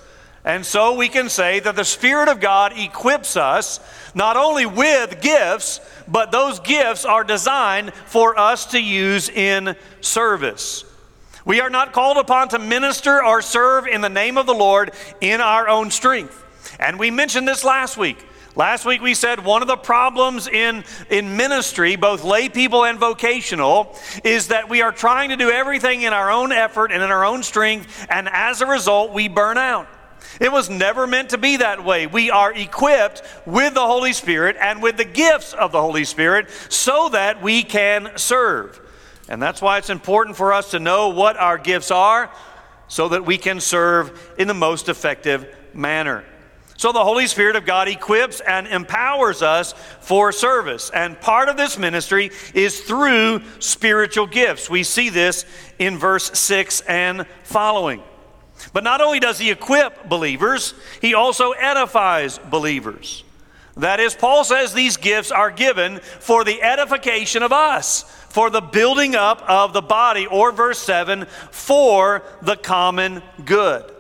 And 0.45 0.67
so 0.67 0.95
we 0.97 1.09
can 1.09 1.29
say 1.29 1.61
that 1.61 1.77
the 1.77 1.85
Spirit 1.85 2.29
of 2.29 2.41
God 2.41 2.77
equips 2.77 3.37
us 3.37 3.79
not 4.15 4.37
only 4.37 4.67
with 4.67 5.21
gifts, 5.21 5.81
but 6.09 6.33
those 6.33 6.59
gifts 6.59 7.05
are 7.05 7.23
designed 7.23 7.95
for 7.95 8.37
us 8.39 8.67
to 8.67 8.81
use 8.81 9.29
in 9.29 9.77
service. 10.01 10.85
We 11.45 11.61
are 11.61 11.71
not 11.71 11.93
called 11.93 12.19
upon 12.19 12.49
to 12.49 12.59
minister 12.59 13.25
or 13.25 13.43
serve 13.43 13.87
in 13.87 14.01
the 14.01 14.09
name 14.09 14.37
of 14.37 14.47
the 14.47 14.55
Lord 14.55 14.93
in 15.21 15.41
our 15.41 15.69
own 15.69 15.91
strength. 15.91 16.39
And 16.79 16.99
we 16.99 17.11
mentioned 17.11 17.47
this 17.47 17.65
last 17.65 17.97
week. 17.97 18.25
Last 18.55 18.85
week 18.85 19.01
we 19.01 19.15
said 19.15 19.43
one 19.43 19.63
of 19.63 19.69
the 19.69 19.79
problems 19.79 20.47
in, 20.47 20.85
in 21.09 21.39
ministry, 21.39 21.97
both 21.97 22.23
lay 22.23 22.51
people 22.51 22.85
and 22.85 22.99
vocational, 22.99 23.97
is 24.25 24.49
that 24.49 24.69
we 24.69 24.83
are 24.83 24.93
trying 24.93 25.31
to 25.31 25.37
do 25.37 25.51
everything 25.51 26.03
in 26.03 26.13
our 26.13 26.31
own 26.31 26.53
effort 26.53 26.93
and 26.93 27.03
in 27.03 27.11
our 27.11 27.25
own 27.25 27.43
strength, 27.43 28.07
and 28.11 28.29
as 28.29 28.61
a 28.61 28.67
result, 28.67 29.13
we 29.13 29.29
burn 29.29 29.57
out. 29.57 29.89
It 30.39 30.53
was 30.53 30.69
never 30.69 31.07
meant 31.07 31.31
to 31.31 31.39
be 31.39 31.57
that 31.59 31.83
way. 31.83 32.07
We 32.07 32.31
are 32.31 32.53
equipped 32.53 33.23
with 33.47 33.73
the 33.73 33.87
Holy 33.87 34.13
Spirit 34.13 34.57
and 34.61 34.83
with 34.83 34.99
the 34.99 35.05
gifts 35.05 35.55
of 35.55 35.73
the 35.73 35.81
Holy 35.81 36.05
Spirit 36.05 36.51
so 36.69 37.09
that 37.11 37.43
we 37.43 37.63
can 37.63 38.13
serve. 38.17 38.81
And 39.29 39.41
that's 39.41 39.63
why 39.63 39.79
it's 39.79 39.91
important 39.91 40.37
for 40.37 40.53
us 40.53 40.73
to 40.73 40.79
know 40.79 41.09
what 41.09 41.39
our 41.39 41.57
gifts 41.57 41.91
are 41.91 42.31
so 42.89 43.09
that 43.09 43.25
we 43.25 43.39
can 43.39 43.61
serve 43.61 44.35
in 44.39 44.47
the 44.47 44.55
most 44.55 44.91
effective 44.91 45.47
manner. 45.73 46.25
So 46.77 46.93
the 46.93 47.05
Holy 47.05 47.27
Spirit 47.27 47.57
of 47.57 47.65
God 47.65 47.89
equips 47.89 48.41
and 48.41 48.67
empowers 48.67 49.43
us 49.43 49.73
for 50.01 50.33
service. 50.33 50.91
And 50.91 51.21
part 51.21 51.49
of 51.49 51.57
this 51.57 51.79
ministry 51.79 52.31
is 52.55 52.81
through 52.81 53.43
spiritual 53.61 54.27
gifts. 54.27 54.69
We 54.69 54.83
see 54.83 55.09
this 55.09 55.45
in 55.79 55.99
verse 55.99 56.39
6 56.39 56.81
and 56.83 57.27
following. 57.45 58.03
But 58.73 58.85
not 58.85 59.01
only 59.01 59.21
does 59.21 59.39
he 59.39 59.51
equip 59.51 60.09
believers, 60.09 60.75
he 61.01 61.15
also 61.15 61.53
edifies 61.53 62.39
believers. 62.39 63.25
That 63.77 64.01
is, 64.01 64.15
Paul 64.15 64.45
says 64.45 64.75
these 64.75 64.97
gifts 64.97 65.31
are 65.31 65.51
given 65.51 66.01
for 66.21 66.45
the 66.45 66.63
edification 66.63 67.43
of 67.43 67.53
us, 67.53 68.03
for 68.29 68.51
the 68.51 68.61
building 68.61 69.15
up 69.15 69.43
of 69.49 69.73
the 69.73 69.83
body, 69.83 70.27
or 70.27 70.53
verse 70.53 70.79
7, 70.79 71.27
for 71.51 72.23
the 72.43 72.57
common 72.57 73.23
good. 73.45 73.91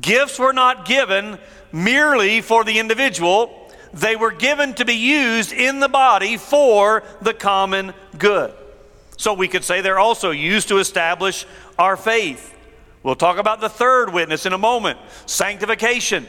Gifts 0.00 0.38
were 0.38 0.52
not 0.52 0.84
given 0.86 1.38
merely 1.72 2.40
for 2.40 2.64
the 2.64 2.78
individual, 2.78 3.70
they 3.92 4.16
were 4.16 4.32
given 4.32 4.74
to 4.74 4.84
be 4.84 4.94
used 4.94 5.52
in 5.52 5.80
the 5.80 5.88
body 5.88 6.36
for 6.36 7.02
the 7.20 7.34
common 7.34 7.92
good. 8.18 8.52
So 9.16 9.34
we 9.34 9.48
could 9.48 9.64
say 9.64 9.80
they're 9.80 9.98
also 9.98 10.30
used 10.30 10.68
to 10.68 10.78
establish 10.78 11.46
our 11.78 11.96
faith 11.96 12.52
We'll 13.02 13.16
talk 13.16 13.38
about 13.38 13.60
the 13.60 13.68
third 13.68 14.12
witness 14.12 14.46
in 14.46 14.52
a 14.52 14.58
moment 14.58 14.98
sanctification. 15.26 16.26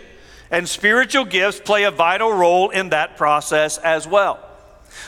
And 0.49 0.67
spiritual 0.67 1.25
gifts 1.25 1.59
play 1.59 1.83
a 1.83 1.91
vital 1.91 2.31
role 2.31 2.69
in 2.69 2.89
that 2.89 3.17
process 3.17 3.77
as 3.77 4.07
well. 4.07 4.39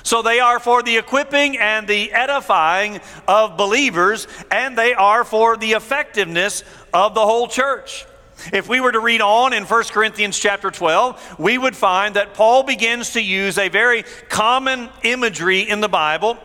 So 0.02 0.22
they 0.22 0.40
are 0.40 0.60
for 0.60 0.82
the 0.82 0.98
equipping 0.98 1.58
and 1.58 1.88
the 1.88 2.12
edifying 2.12 3.00
of 3.28 3.56
believers, 3.56 4.28
and 4.50 4.76
they 4.76 4.96
are 4.96 5.24
for 5.24 5.58
the 5.58 5.74
effectiveness 5.74 6.64
of 6.92 7.14
the 7.14 7.22
whole 7.22 7.48
church. 7.48 8.06
If 8.54 8.68
we 8.68 8.80
were 8.80 8.92
to 8.92 9.00
read 9.00 9.22
on 9.22 9.54
in 9.54 9.64
1 9.64 9.84
Corinthians 9.86 10.38
chapter 10.38 10.70
12, 10.70 11.40
we 11.40 11.58
would 11.58 11.76
find 11.76 12.16
that 12.16 12.34
Paul 12.34 12.64
begins 12.64 13.12
to 13.14 13.22
use 13.22 13.58
a 13.58 13.70
very 13.70 14.04
common 14.30 14.90
imagery 15.04 15.62
in 15.62 15.82
the 15.82 15.88
Bible. 15.88 16.38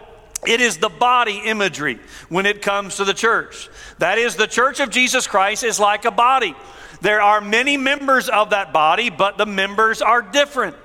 It 0.47 0.61
is 0.61 0.79
the 0.79 0.89
body 0.89 1.43
imagery 1.45 1.99
when 2.29 2.47
it 2.47 2.63
comes 2.63 2.97
to 2.97 3.05
the 3.05 3.13
church. 3.13 3.69
That 3.99 4.19
is, 4.19 4.37
the 4.37 4.47
church 4.47 4.81
of 4.81 4.91
Jesus 4.91 5.27
Christ 5.27 5.65
is 5.65 5.79
like 5.79 6.05
a 6.05 6.11
body. 6.11 6.55
There 7.03 7.21
are 7.21 7.41
many 7.41 7.77
members 7.77 8.29
of 8.29 8.51
that 8.51 8.73
body, 8.73 9.11
but 9.11 9.37
the 9.37 9.47
members 9.47 10.01
are 10.01 10.23
different. 10.23 10.77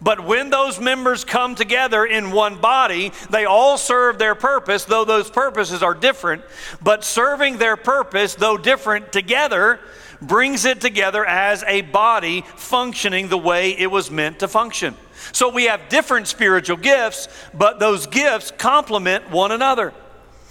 But 0.00 0.24
when 0.24 0.50
those 0.50 0.78
members 0.78 1.24
come 1.24 1.54
together 1.54 2.04
in 2.04 2.30
one 2.30 2.60
body, 2.60 3.12
they 3.30 3.46
all 3.46 3.78
serve 3.78 4.18
their 4.18 4.34
purpose, 4.34 4.84
though 4.84 5.04
those 5.04 5.28
purposes 5.28 5.82
are 5.82 5.94
different. 5.94 6.42
But 6.80 7.04
serving 7.04 7.58
their 7.58 7.76
purpose, 7.76 8.34
though 8.34 8.56
different 8.56 9.10
together, 9.12 9.80
brings 10.20 10.64
it 10.64 10.80
together 10.80 11.24
as 11.24 11.62
a 11.66 11.82
body 11.82 12.44
functioning 12.56 13.28
the 13.28 13.38
way 13.38 13.70
it 13.78 13.90
was 13.90 14.10
meant 14.10 14.40
to 14.40 14.48
function. 14.48 14.96
So 15.32 15.48
we 15.48 15.64
have 15.64 15.88
different 15.88 16.28
spiritual 16.28 16.76
gifts, 16.76 17.28
but 17.54 17.78
those 17.78 18.06
gifts 18.06 18.52
complement 18.56 19.30
one 19.30 19.52
another. 19.52 19.92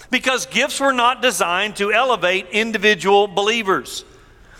Because 0.09 0.45
gifts 0.45 0.79
were 0.79 0.93
not 0.93 1.21
designed 1.21 1.75
to 1.77 1.91
elevate 1.91 2.47
individual 2.51 3.27
believers. 3.27 4.05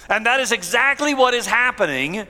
And 0.10 0.26
that 0.26 0.40
is 0.40 0.52
exactly 0.52 1.14
what 1.14 1.34
is 1.34 1.46
happening 1.46 2.28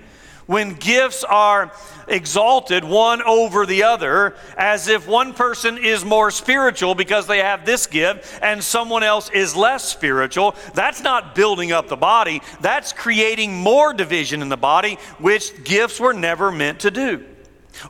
when 0.48 0.74
gifts 0.74 1.24
are 1.24 1.72
exalted 2.08 2.84
one 2.84 3.22
over 3.22 3.66
the 3.66 3.84
other, 3.84 4.36
as 4.58 4.88
if 4.88 5.08
one 5.08 5.34
person 5.34 5.78
is 5.78 6.04
more 6.04 6.32
spiritual 6.32 6.96
because 6.96 7.28
they 7.28 7.40
have 7.40 7.66
this 7.66 7.86
gift 7.86 8.40
and 8.42 8.64
someone 8.64 9.04
else 9.04 9.30
is 9.30 9.56
less 9.56 9.84
spiritual. 9.84 10.56
That's 10.74 11.04
not 11.04 11.36
building 11.36 11.72
up 11.72 11.88
the 11.88 11.96
body, 11.96 12.42
that's 12.62 12.94
creating 12.94 13.54
more 13.54 13.94
division 13.94 14.42
in 14.42 14.50
the 14.50 14.58
body, 14.58 14.98
which 15.20 15.64
gifts 15.64 16.00
were 16.00 16.14
never 16.14 16.52
meant 16.52 16.80
to 16.82 16.92
do. 16.92 17.26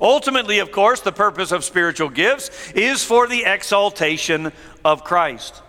Ultimately, 0.01 0.59
of 0.59 0.71
course, 0.71 0.99
the 0.99 1.11
purpose 1.11 1.51
of 1.51 1.63
spiritual 1.63 2.09
gifts 2.09 2.71
is 2.73 3.03
for 3.03 3.27
the 3.27 3.45
exaltation 3.45 4.51
of 4.83 5.03
Christ. 5.03 5.61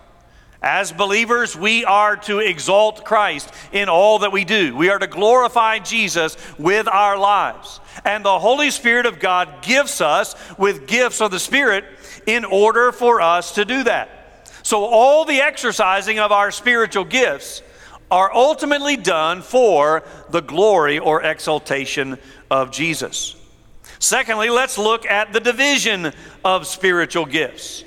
As 0.61 0.91
believers, 0.91 1.55
we 1.55 1.85
are 1.85 2.17
to 2.17 2.39
exalt 2.39 3.05
Christ 3.05 3.49
in 3.71 3.87
all 3.87 4.19
that 4.19 4.33
we 4.33 4.43
do. 4.43 4.75
We 4.75 4.89
are 4.89 4.99
to 4.99 5.07
glorify 5.07 5.79
Jesus 5.79 6.35
with 6.57 6.87
our 6.87 7.17
lives. 7.17 7.79
And 8.03 8.25
the 8.25 8.39
Holy 8.39 8.69
Spirit 8.69 9.05
of 9.05 9.19
God 9.19 9.61
gives 9.61 10.01
us 10.01 10.35
with 10.57 10.85
gifts 10.85 11.21
of 11.21 11.31
the 11.31 11.39
Spirit 11.39 11.85
in 12.25 12.43
order 12.43 12.91
for 12.91 13.21
us 13.21 13.55
to 13.55 13.63
do 13.63 13.83
that. 13.83 14.51
So, 14.63 14.83
all 14.83 15.23
the 15.23 15.39
exercising 15.39 16.19
of 16.19 16.33
our 16.33 16.51
spiritual 16.51 17.05
gifts 17.05 17.61
are 18.11 18.33
ultimately 18.33 18.97
done 18.97 19.41
for 19.41 20.03
the 20.29 20.41
glory 20.41 20.99
or 20.99 21.23
exaltation 21.23 22.17
of 22.51 22.71
Jesus. 22.71 23.35
Secondly, 23.99 24.49
let's 24.49 24.77
look 24.77 25.05
at 25.05 25.31
the 25.31 25.39
division 25.39 26.11
of 26.43 26.67
spiritual 26.67 27.25
gifts. 27.25 27.83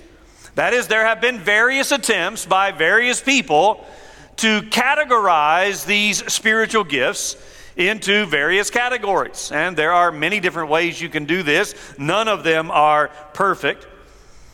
That 0.54 0.74
is, 0.74 0.88
there 0.88 1.06
have 1.06 1.20
been 1.20 1.38
various 1.38 1.92
attempts 1.92 2.44
by 2.44 2.72
various 2.72 3.20
people 3.20 3.84
to 4.36 4.62
categorize 4.62 5.86
these 5.86 6.30
spiritual 6.32 6.84
gifts 6.84 7.36
into 7.76 8.26
various 8.26 8.70
categories. 8.70 9.50
And 9.52 9.76
there 9.76 9.92
are 9.92 10.12
many 10.12 10.40
different 10.40 10.68
ways 10.68 11.00
you 11.00 11.08
can 11.08 11.24
do 11.24 11.42
this, 11.42 11.74
none 11.98 12.28
of 12.28 12.44
them 12.44 12.70
are 12.70 13.08
perfect. 13.32 13.86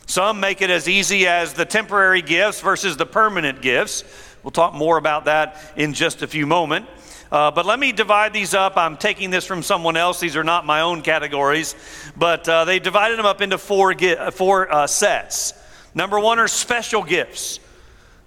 Some 0.05 0.39
make 0.39 0.61
it 0.61 0.71
as 0.71 0.87
easy 0.87 1.27
as 1.27 1.53
the 1.53 1.65
temporary 1.65 2.21
gifts 2.23 2.61
versus 2.61 2.97
the 2.97 3.05
permanent 3.05 3.61
gifts. 3.61 4.03
We'll 4.41 4.51
talk 4.51 4.73
more 4.73 4.97
about 4.97 5.25
that 5.25 5.57
in 5.75 5.93
just 5.93 6.23
a 6.23 6.27
few 6.27 6.47
moments. 6.47 6.89
Uh, 7.31 7.51
but 7.51 7.65
let 7.67 7.77
me 7.77 7.91
divide 7.91 8.33
these 8.33 8.55
up. 8.55 8.75
I'm 8.75 8.97
taking 8.97 9.29
this 9.29 9.45
from 9.45 9.61
someone 9.61 9.95
else. 9.95 10.19
These 10.19 10.35
are 10.35 10.43
not 10.43 10.65
my 10.65 10.81
own 10.81 11.03
categories, 11.03 11.75
but 12.17 12.49
uh, 12.49 12.65
they 12.65 12.79
divided 12.79 13.19
them 13.19 13.27
up 13.27 13.41
into 13.41 13.59
four, 13.59 13.93
four 14.31 14.73
uh, 14.73 14.87
sets. 14.87 15.53
Number 15.93 16.19
one 16.19 16.39
are 16.39 16.47
special 16.47 17.03
gifts. 17.03 17.59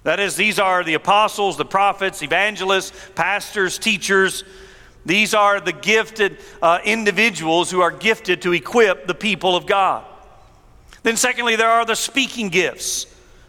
That 0.04 0.18
is, 0.18 0.34
these 0.34 0.58
are 0.58 0.82
the 0.82 0.94
apostles, 0.94 1.56
the 1.56 1.64
prophets, 1.64 2.22
evangelists, 2.22 2.92
pastors, 3.14 3.78
teachers. 3.78 4.42
These 5.06 5.32
are 5.34 5.60
the 5.60 5.72
gifted 5.72 6.38
uh, 6.60 6.80
individuals 6.84 7.70
who 7.70 7.80
are 7.80 7.90
gifted 7.90 8.42
to 8.42 8.52
equip 8.52 9.06
the 9.06 9.14
people 9.14 9.56
of 9.56 9.66
God. 9.66 10.04
Then, 11.02 11.16
secondly, 11.16 11.56
there 11.56 11.70
are 11.70 11.84
the 11.84 11.96
speaking 11.96 12.48
gifts 12.48 13.06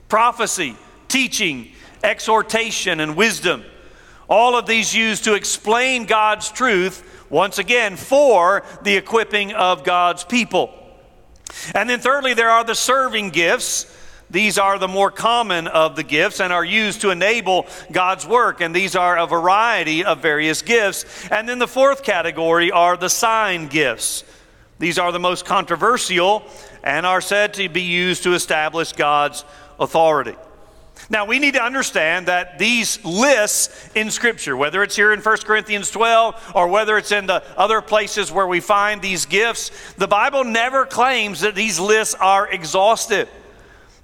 prophecy, 0.09 0.75
teaching, 1.07 1.71
exhortation, 2.03 2.99
and 2.99 3.15
wisdom. 3.15 3.63
All 4.29 4.55
of 4.55 4.67
these 4.67 4.93
used 4.93 5.23
to 5.23 5.33
explain 5.33 6.05
God's 6.05 6.51
truth, 6.51 7.25
once 7.31 7.57
again, 7.57 7.95
for 7.97 8.63
the 8.83 8.95
equipping 8.95 9.53
of 9.53 9.83
God's 9.83 10.23
people. 10.23 10.71
And 11.73 11.89
then, 11.89 11.99
thirdly, 11.99 12.35
there 12.35 12.49
are 12.49 12.63
the 12.63 12.75
serving 12.75 13.31
gifts 13.31 13.85
these 14.33 14.57
are 14.57 14.79
the 14.79 14.87
more 14.87 15.11
common 15.11 15.67
of 15.67 15.95
the 15.95 16.01
gifts 16.01 16.39
and 16.39 16.51
are 16.51 16.65
used 16.65 17.01
to 17.01 17.11
enable 17.11 17.67
God's 17.91 18.25
work, 18.25 18.61
and 18.61 18.75
these 18.75 18.95
are 18.95 19.15
a 19.15 19.27
variety 19.27 20.03
of 20.03 20.23
various 20.23 20.63
gifts. 20.63 21.29
And 21.29 21.47
then 21.47 21.59
the 21.59 21.67
fourth 21.67 22.01
category 22.01 22.71
are 22.71 22.97
the 22.97 23.11
sign 23.11 23.67
gifts. 23.67 24.23
These 24.79 24.97
are 24.97 25.11
the 25.11 25.19
most 25.19 25.45
controversial 25.45 26.43
and 26.83 27.05
are 27.05 27.21
said 27.21 27.53
to 27.53 27.69
be 27.69 27.83
used 27.83 28.23
to 28.23 28.33
establish 28.33 28.93
God's 28.93 29.45
authority. 29.79 30.35
Now, 31.11 31.25
we 31.25 31.37
need 31.37 31.53
to 31.53 31.63
understand 31.63 32.25
that 32.25 32.57
these 32.57 33.05
lists 33.05 33.91
in 33.93 34.09
Scripture, 34.09 34.57
whether 34.57 34.81
it's 34.81 34.95
here 34.95 35.13
in 35.13 35.19
1 35.19 35.37
Corinthians 35.41 35.91
12 35.91 36.53
or 36.55 36.69
whether 36.69 36.97
it's 36.97 37.11
in 37.11 37.27
the 37.27 37.43
other 37.55 37.81
places 37.81 38.31
where 38.31 38.47
we 38.47 38.61
find 38.61 38.99
these 38.99 39.27
gifts, 39.27 39.69
the 39.97 40.07
Bible 40.07 40.43
never 40.43 40.87
claims 40.87 41.41
that 41.41 41.53
these 41.53 41.79
lists 41.79 42.15
are 42.15 42.51
exhaustive. 42.51 43.29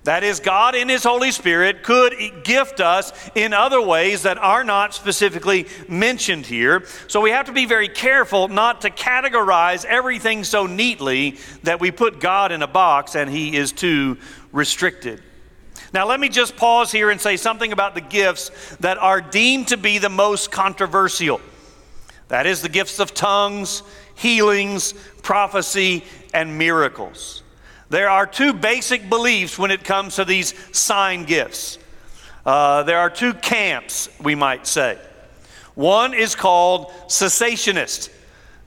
That 0.05 0.23
is, 0.23 0.39
God 0.39 0.75
in 0.75 0.87
His 0.87 1.03
Holy 1.03 1.31
Spirit 1.31 1.83
could 1.83 2.13
gift 2.43 2.79
us 2.79 3.11
in 3.35 3.53
other 3.53 3.81
ways 3.81 4.23
that 4.23 4.37
are 4.37 4.63
not 4.63 4.93
specifically 4.93 5.67
mentioned 5.89 6.45
here. 6.45 6.85
So 7.07 7.19
we 7.19 7.31
have 7.31 7.47
to 7.47 7.51
be 7.51 7.65
very 7.65 7.89
careful 7.89 8.47
not 8.47 8.81
to 8.81 8.89
categorize 8.89 9.83
everything 9.83 10.45
so 10.45 10.65
neatly 10.65 11.37
that 11.63 11.81
we 11.81 11.91
put 11.91 12.21
God 12.21 12.51
in 12.53 12.61
a 12.61 12.67
box 12.67 13.15
and 13.15 13.29
He 13.29 13.57
is 13.57 13.73
too 13.73 14.17
restricted. 14.53 15.21
Now, 15.93 16.07
let 16.07 16.19
me 16.19 16.29
just 16.29 16.55
pause 16.55 16.91
here 16.91 17.09
and 17.09 17.19
say 17.19 17.35
something 17.35 17.73
about 17.73 17.93
the 17.93 18.01
gifts 18.01 18.51
that 18.77 18.97
are 18.99 19.21
deemed 19.21 19.69
to 19.69 19.77
be 19.77 19.97
the 19.97 20.09
most 20.09 20.51
controversial. 20.51 21.41
That 22.29 22.45
is, 22.45 22.61
the 22.61 22.69
gifts 22.69 22.99
of 22.99 23.13
tongues, 23.13 23.81
healings, 24.15 24.93
prophecy, 25.23 26.05
and 26.33 26.57
miracles. 26.57 27.43
There 27.89 28.09
are 28.09 28.27
two 28.27 28.53
basic 28.53 29.09
beliefs 29.09 29.57
when 29.57 29.71
it 29.71 29.83
comes 29.83 30.15
to 30.15 30.25
these 30.25 30.53
sign 30.75 31.25
gifts. 31.25 31.79
Uh, 32.45 32.83
there 32.83 32.99
are 32.99 33.09
two 33.09 33.33
camps, 33.33 34.09
we 34.21 34.35
might 34.35 34.67
say. 34.67 34.97
One 35.75 36.13
is 36.13 36.35
called 36.35 36.91
cessationist. 37.07 38.09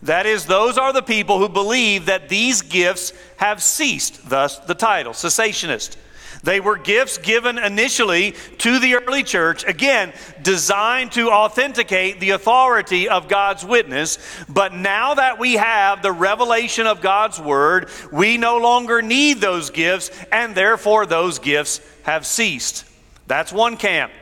That 0.02 0.26
is, 0.26 0.47
those 0.47 0.79
are 0.79 0.93
the 0.93 1.02
people 1.02 1.38
who 1.38 1.49
believe 1.49 2.07
that 2.07 2.29
these 2.29 2.62
gifts 2.62 3.12
have 3.37 3.62
ceased, 3.62 4.29
thus 4.29 4.59
the 4.59 4.75
title, 4.75 5.12
cessationist. 5.12 5.97
They 6.42 6.58
were 6.58 6.76
gifts 6.76 7.18
given 7.18 7.56
initially 7.56 8.34
to 8.58 8.78
the 8.80 8.96
early 8.96 9.22
church, 9.22 9.64
again, 9.64 10.12
designed 10.42 11.12
to 11.12 11.30
authenticate 11.30 12.18
the 12.18 12.30
authority 12.30 13.08
of 13.08 13.28
God's 13.28 13.64
witness. 13.64 14.18
But 14.49 14.75
now 14.75 15.14
that 15.14 15.38
we 15.38 15.54
have 15.54 16.02
the 16.02 16.12
revelation 16.12 16.87
of 16.87 17.00
God's 17.00 17.38
word, 17.40 17.88
we 18.11 18.38
no 18.38 18.58
longer 18.58 19.02
need 19.02 19.40
those 19.40 19.70
gifts, 19.70 20.11
and 20.32 20.54
therefore 20.54 21.06
those 21.06 21.38
gifts 21.38 21.80
have 22.02 22.26
ceased. 22.26 22.84
That's 23.28 23.52
one 23.52 23.76
camp. 23.76 24.12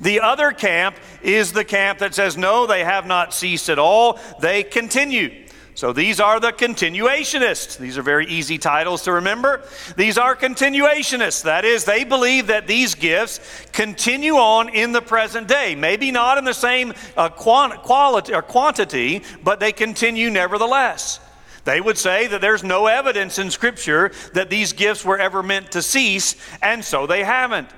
The 0.00 0.20
other 0.20 0.50
camp 0.50 0.96
is 1.22 1.52
the 1.52 1.64
camp 1.64 2.00
that 2.00 2.14
says, 2.14 2.36
no, 2.36 2.66
they 2.66 2.82
have 2.82 3.06
not 3.06 3.32
ceased 3.32 3.68
at 3.68 3.78
all, 3.78 4.18
they 4.40 4.64
continue. 4.64 5.46
So 5.78 5.92
these 5.92 6.18
are 6.18 6.40
the 6.40 6.50
continuationists. 6.50 7.78
These 7.78 7.98
are 7.98 8.02
very 8.02 8.26
easy 8.26 8.58
titles 8.58 9.02
to 9.02 9.12
remember. 9.12 9.62
These 9.96 10.18
are 10.18 10.34
continuationists. 10.34 11.44
That 11.44 11.64
is, 11.64 11.84
they 11.84 12.02
believe 12.02 12.48
that 12.48 12.66
these 12.66 12.96
gifts 12.96 13.38
continue 13.72 14.34
on 14.34 14.70
in 14.70 14.90
the 14.90 15.00
present 15.00 15.46
day. 15.46 15.76
Maybe 15.76 16.10
not 16.10 16.36
in 16.36 16.42
the 16.42 16.52
same 16.52 16.94
uh, 17.16 17.28
quality 17.28 18.34
or 18.34 18.42
quantity, 18.42 19.22
but 19.44 19.60
they 19.60 19.70
continue 19.70 20.30
nevertheless. 20.30 21.20
They 21.62 21.80
would 21.80 21.96
say 21.96 22.26
that 22.26 22.40
there's 22.40 22.64
no 22.64 22.88
evidence 22.88 23.38
in 23.38 23.48
Scripture 23.48 24.10
that 24.34 24.50
these 24.50 24.72
gifts 24.72 25.04
were 25.04 25.18
ever 25.18 25.44
meant 25.44 25.70
to 25.70 25.82
cease, 25.82 26.34
and 26.60 26.84
so 26.84 27.06
they 27.06 27.22
haven't. 27.22 27.68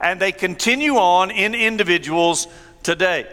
and 0.00 0.18
they 0.18 0.32
continue 0.32 0.96
on 0.96 1.30
in 1.30 1.54
individuals 1.54 2.48
today. 2.82 3.26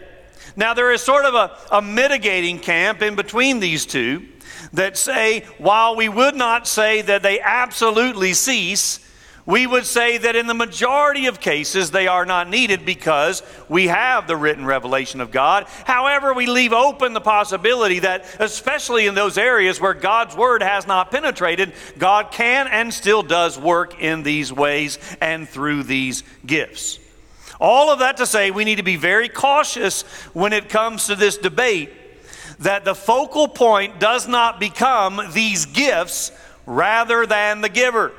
Now, 0.59 0.73
there 0.73 0.91
is 0.91 1.01
sort 1.01 1.23
of 1.23 1.35
a, 1.35 1.57
a 1.71 1.81
mitigating 1.81 2.59
camp 2.59 3.01
in 3.01 3.15
between 3.15 3.61
these 3.61 3.85
two 3.85 4.25
that 4.73 4.97
say, 4.97 5.45
while 5.57 5.95
we 5.95 6.09
would 6.09 6.35
not 6.35 6.67
say 6.67 7.01
that 7.01 7.23
they 7.23 7.39
absolutely 7.39 8.33
cease, 8.33 8.99
we 9.45 9.65
would 9.65 9.85
say 9.85 10.17
that 10.17 10.35
in 10.35 10.47
the 10.47 10.53
majority 10.53 11.27
of 11.27 11.39
cases 11.39 11.91
they 11.91 12.07
are 12.07 12.25
not 12.25 12.49
needed 12.49 12.85
because 12.85 13.41
we 13.69 13.87
have 13.87 14.27
the 14.27 14.35
written 14.35 14.65
revelation 14.65 15.21
of 15.21 15.31
God. 15.31 15.65
However, 15.85 16.33
we 16.33 16.45
leave 16.45 16.73
open 16.73 17.13
the 17.13 17.21
possibility 17.21 17.99
that, 17.99 18.25
especially 18.39 19.07
in 19.07 19.15
those 19.15 19.37
areas 19.37 19.79
where 19.79 19.93
God's 19.93 20.35
word 20.35 20.61
has 20.61 20.85
not 20.85 21.09
penetrated, 21.09 21.71
God 21.97 22.31
can 22.31 22.67
and 22.67 22.93
still 22.93 23.23
does 23.23 23.57
work 23.57 23.97
in 24.01 24.23
these 24.23 24.51
ways 24.51 24.99
and 25.21 25.47
through 25.47 25.83
these 25.83 26.25
gifts. 26.45 26.98
All 27.59 27.89
of 27.89 27.99
that 27.99 28.17
to 28.17 28.25
say, 28.25 28.51
we 28.51 28.63
need 28.63 28.77
to 28.77 28.83
be 28.83 28.95
very 28.95 29.27
cautious 29.27 30.03
when 30.33 30.53
it 30.53 30.69
comes 30.69 31.07
to 31.07 31.15
this 31.15 31.37
debate 31.37 31.91
that 32.59 32.85
the 32.85 32.95
focal 32.95 33.47
point 33.47 33.99
does 33.99 34.27
not 34.27 34.59
become 34.59 35.21
these 35.33 35.65
gifts 35.65 36.31
rather 36.65 37.25
than 37.25 37.61
the 37.61 37.69
giver. 37.69 38.13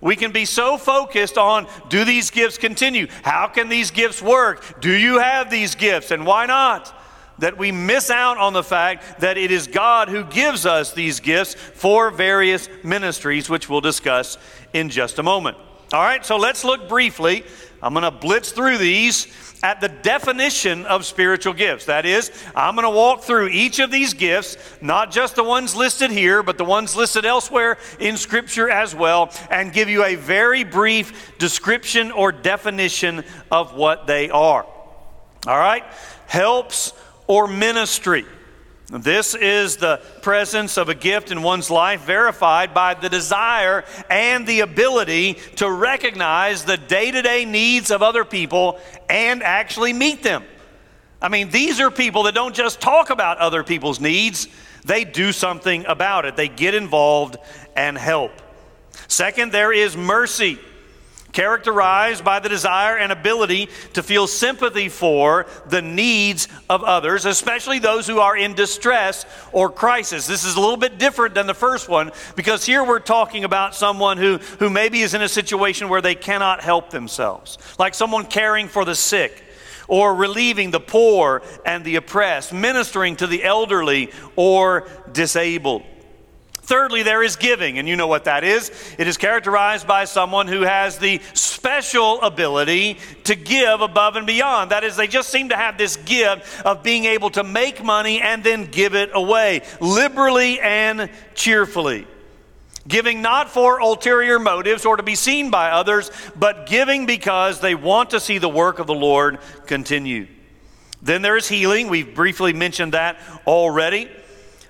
We 0.00 0.16
can 0.16 0.32
be 0.32 0.44
so 0.44 0.76
focused 0.76 1.38
on 1.38 1.66
do 1.88 2.04
these 2.04 2.30
gifts 2.30 2.58
continue? 2.58 3.06
How 3.22 3.48
can 3.48 3.68
these 3.68 3.90
gifts 3.90 4.20
work? 4.20 4.80
Do 4.80 4.92
you 4.92 5.18
have 5.18 5.50
these 5.50 5.74
gifts? 5.74 6.10
And 6.10 6.26
why 6.26 6.46
not? 6.46 6.92
That 7.38 7.58
we 7.58 7.70
miss 7.70 8.10
out 8.10 8.38
on 8.38 8.52
the 8.52 8.62
fact 8.62 9.20
that 9.20 9.36
it 9.36 9.50
is 9.50 9.66
God 9.66 10.08
who 10.08 10.24
gives 10.24 10.64
us 10.64 10.92
these 10.92 11.20
gifts 11.20 11.54
for 11.54 12.10
various 12.10 12.68
ministries, 12.82 13.48
which 13.48 13.68
we'll 13.68 13.80
discuss 13.80 14.38
in 14.72 14.88
just 14.88 15.18
a 15.18 15.22
moment. 15.22 15.56
All 15.92 16.02
right, 16.02 16.24
so 16.24 16.36
let's 16.36 16.64
look 16.64 16.88
briefly. 16.88 17.44
I'm 17.82 17.92
going 17.92 18.04
to 18.04 18.10
blitz 18.10 18.52
through 18.52 18.78
these 18.78 19.26
at 19.62 19.80
the 19.80 19.88
definition 19.88 20.86
of 20.86 21.04
spiritual 21.04 21.52
gifts. 21.52 21.86
That 21.86 22.06
is, 22.06 22.30
I'm 22.54 22.74
going 22.74 22.84
to 22.84 22.90
walk 22.90 23.22
through 23.22 23.48
each 23.48 23.78
of 23.78 23.90
these 23.90 24.14
gifts, 24.14 24.56
not 24.80 25.10
just 25.10 25.36
the 25.36 25.44
ones 25.44 25.74
listed 25.74 26.10
here, 26.10 26.42
but 26.42 26.58
the 26.58 26.64
ones 26.64 26.96
listed 26.96 27.24
elsewhere 27.24 27.78
in 27.98 28.16
Scripture 28.16 28.70
as 28.70 28.94
well, 28.94 29.32
and 29.50 29.72
give 29.72 29.88
you 29.88 30.04
a 30.04 30.14
very 30.14 30.64
brief 30.64 31.36
description 31.38 32.12
or 32.12 32.32
definition 32.32 33.24
of 33.50 33.74
what 33.74 34.06
they 34.06 34.30
are. 34.30 34.64
All 35.46 35.58
right? 35.58 35.84
Helps 36.26 36.92
or 37.26 37.46
ministry. 37.46 38.24
This 38.88 39.34
is 39.34 39.78
the 39.78 40.00
presence 40.22 40.78
of 40.78 40.88
a 40.88 40.94
gift 40.94 41.32
in 41.32 41.42
one's 41.42 41.70
life 41.70 42.02
verified 42.02 42.72
by 42.72 42.94
the 42.94 43.08
desire 43.08 43.84
and 44.08 44.46
the 44.46 44.60
ability 44.60 45.34
to 45.56 45.68
recognize 45.68 46.64
the 46.64 46.76
day 46.76 47.10
to 47.10 47.20
day 47.20 47.44
needs 47.44 47.90
of 47.90 48.02
other 48.02 48.24
people 48.24 48.78
and 49.08 49.42
actually 49.42 49.92
meet 49.92 50.22
them. 50.22 50.44
I 51.20 51.28
mean, 51.28 51.50
these 51.50 51.80
are 51.80 51.90
people 51.90 52.24
that 52.24 52.34
don't 52.34 52.54
just 52.54 52.80
talk 52.80 53.10
about 53.10 53.38
other 53.38 53.64
people's 53.64 54.00
needs, 54.00 54.46
they 54.84 55.04
do 55.04 55.32
something 55.32 55.84
about 55.86 56.26
it. 56.26 56.36
They 56.36 56.48
get 56.48 56.74
involved 56.74 57.36
and 57.74 57.98
help. 57.98 58.30
Second, 59.08 59.50
there 59.50 59.72
is 59.72 59.96
mercy 59.96 60.60
characterized 61.36 62.24
by 62.24 62.40
the 62.40 62.48
desire 62.48 62.96
and 62.96 63.12
ability 63.12 63.68
to 63.92 64.02
feel 64.02 64.26
sympathy 64.26 64.88
for 64.88 65.44
the 65.68 65.82
needs 65.82 66.48
of 66.70 66.82
others, 66.82 67.26
especially 67.26 67.78
those 67.78 68.06
who 68.06 68.20
are 68.20 68.34
in 68.34 68.54
distress 68.54 69.26
or 69.52 69.68
crisis. 69.68 70.26
This 70.26 70.44
is 70.44 70.56
a 70.56 70.60
little 70.60 70.78
bit 70.78 70.96
different 70.96 71.34
than 71.34 71.46
the 71.46 71.52
first 71.52 71.90
one 71.90 72.10
because 72.36 72.64
here 72.64 72.82
we're 72.82 73.00
talking 73.00 73.44
about 73.44 73.74
someone 73.74 74.16
who, 74.16 74.38
who 74.60 74.70
maybe 74.70 75.02
is 75.02 75.12
in 75.12 75.20
a 75.20 75.28
situation 75.28 75.90
where 75.90 76.00
they 76.00 76.14
cannot 76.14 76.62
help 76.62 76.88
themselves, 76.88 77.58
like 77.78 77.92
someone 77.92 78.24
caring 78.24 78.66
for 78.66 78.86
the 78.86 78.94
sick 78.94 79.44
or 79.88 80.14
relieving 80.14 80.70
the 80.70 80.80
poor 80.80 81.42
and 81.66 81.84
the 81.84 81.96
oppressed, 81.96 82.50
ministering 82.50 83.14
to 83.16 83.26
the 83.26 83.44
elderly 83.44 84.10
or 84.36 84.88
disabled. 85.12 85.82
Thirdly, 86.66 87.04
there 87.04 87.22
is 87.22 87.36
giving, 87.36 87.78
and 87.78 87.88
you 87.88 87.94
know 87.94 88.08
what 88.08 88.24
that 88.24 88.42
is. 88.42 88.72
It 88.98 89.06
is 89.06 89.16
characterized 89.16 89.86
by 89.86 90.04
someone 90.04 90.48
who 90.48 90.62
has 90.62 90.98
the 90.98 91.20
special 91.32 92.20
ability 92.22 92.98
to 93.22 93.36
give 93.36 93.82
above 93.82 94.16
and 94.16 94.26
beyond. 94.26 94.72
That 94.72 94.82
is, 94.82 94.96
they 94.96 95.06
just 95.06 95.28
seem 95.28 95.50
to 95.50 95.56
have 95.56 95.78
this 95.78 95.96
gift 95.96 96.66
of 96.66 96.82
being 96.82 97.04
able 97.04 97.30
to 97.30 97.44
make 97.44 97.84
money 97.84 98.20
and 98.20 98.42
then 98.42 98.64
give 98.64 98.96
it 98.96 99.10
away, 99.14 99.62
liberally 99.80 100.58
and 100.58 101.08
cheerfully. 101.36 102.04
Giving 102.88 103.22
not 103.22 103.48
for 103.48 103.78
ulterior 103.78 104.40
motives 104.40 104.84
or 104.84 104.96
to 104.96 105.04
be 105.04 105.14
seen 105.14 105.52
by 105.52 105.70
others, 105.70 106.10
but 106.34 106.66
giving 106.66 107.06
because 107.06 107.60
they 107.60 107.76
want 107.76 108.10
to 108.10 108.18
see 108.18 108.38
the 108.38 108.48
work 108.48 108.80
of 108.80 108.88
the 108.88 108.94
Lord 108.94 109.38
continue. 109.66 110.26
Then 111.00 111.22
there 111.22 111.36
is 111.36 111.46
healing. 111.46 111.86
We've 111.86 112.12
briefly 112.12 112.52
mentioned 112.52 112.94
that 112.94 113.18
already 113.46 114.10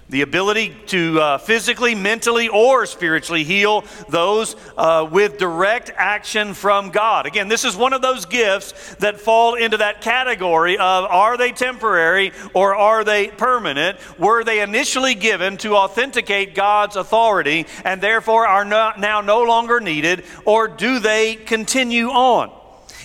the 0.09 0.23
ability 0.23 0.75
to 0.87 1.21
uh, 1.21 1.39
physically, 1.39 1.95
mentally, 1.95 2.49
or 2.49 2.87
spiritually 2.87 3.45
heal 3.45 3.85
those 4.09 4.55
uh, 4.77 5.09
with 5.11 5.39
direct 5.39 5.91
action 5.97 6.55
from 6.55 6.91
God. 6.91 7.27
Again, 7.27 7.49
this 7.49 7.65
is 7.65 7.77
one 7.77 7.93
of 7.93 8.03
those 8.03 8.25
gifts 8.25 8.95
that 8.97 9.21
fall 9.21 9.55
into 9.55 9.79
that 9.79 10.01
category 10.01 10.75
of 10.75 11.05
are 11.05 11.37
they 11.37 11.53
temporary 11.53 12.33
or 12.55 12.75
are 12.77 13.03
they 13.05 13.29
permanent? 13.29 13.99
Were 14.19 14.45
they 14.45 14.61
initially 14.61 15.15
given 15.15 15.57
to 15.59 15.77
authenticate 15.77 16.55
God's 16.55 16.97
authority 16.97 17.67
and 17.85 18.01
therefore 18.01 18.47
are 18.47 18.65
not, 18.65 19.01
now 19.01 19.21
no 19.21 19.43
longer 19.43 19.81
needed, 19.81 20.25
or 20.45 20.69
do 20.69 21.01
they 21.01 21.35
continue 21.35 22.09
on? 22.09 22.53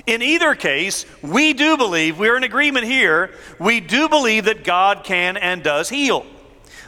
In 0.06 0.22
either 0.22 0.56
case, 0.56 1.06
we 1.22 1.54
do 1.54 1.78
believe, 1.78 2.18
we're 2.18 2.38
in 2.38 2.44
agreement 2.44 2.86
here, 2.86 3.32
we 3.60 3.80
do 3.80 4.10
believe 4.10 4.46
that 4.46 4.64
God 4.64 5.04
can 5.04 5.38
and 5.38 5.64
does 5.64 5.90
heal. 5.90 6.26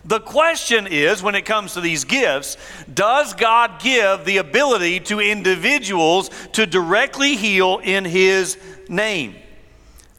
The 0.05 0.19
question 0.19 0.85
is 0.87 1.23
when 1.23 1.35
it 1.35 1.45
comes 1.45 1.73
to 1.73 1.81
these 1.81 2.03
gifts, 2.03 2.57
does 2.93 3.33
God 3.33 3.81
give 3.81 4.25
the 4.25 4.37
ability 4.37 4.99
to 5.01 5.19
individuals 5.19 6.29
to 6.53 6.65
directly 6.65 7.35
heal 7.35 7.79
in 7.81 8.03
His 8.03 8.57
name? 8.89 9.35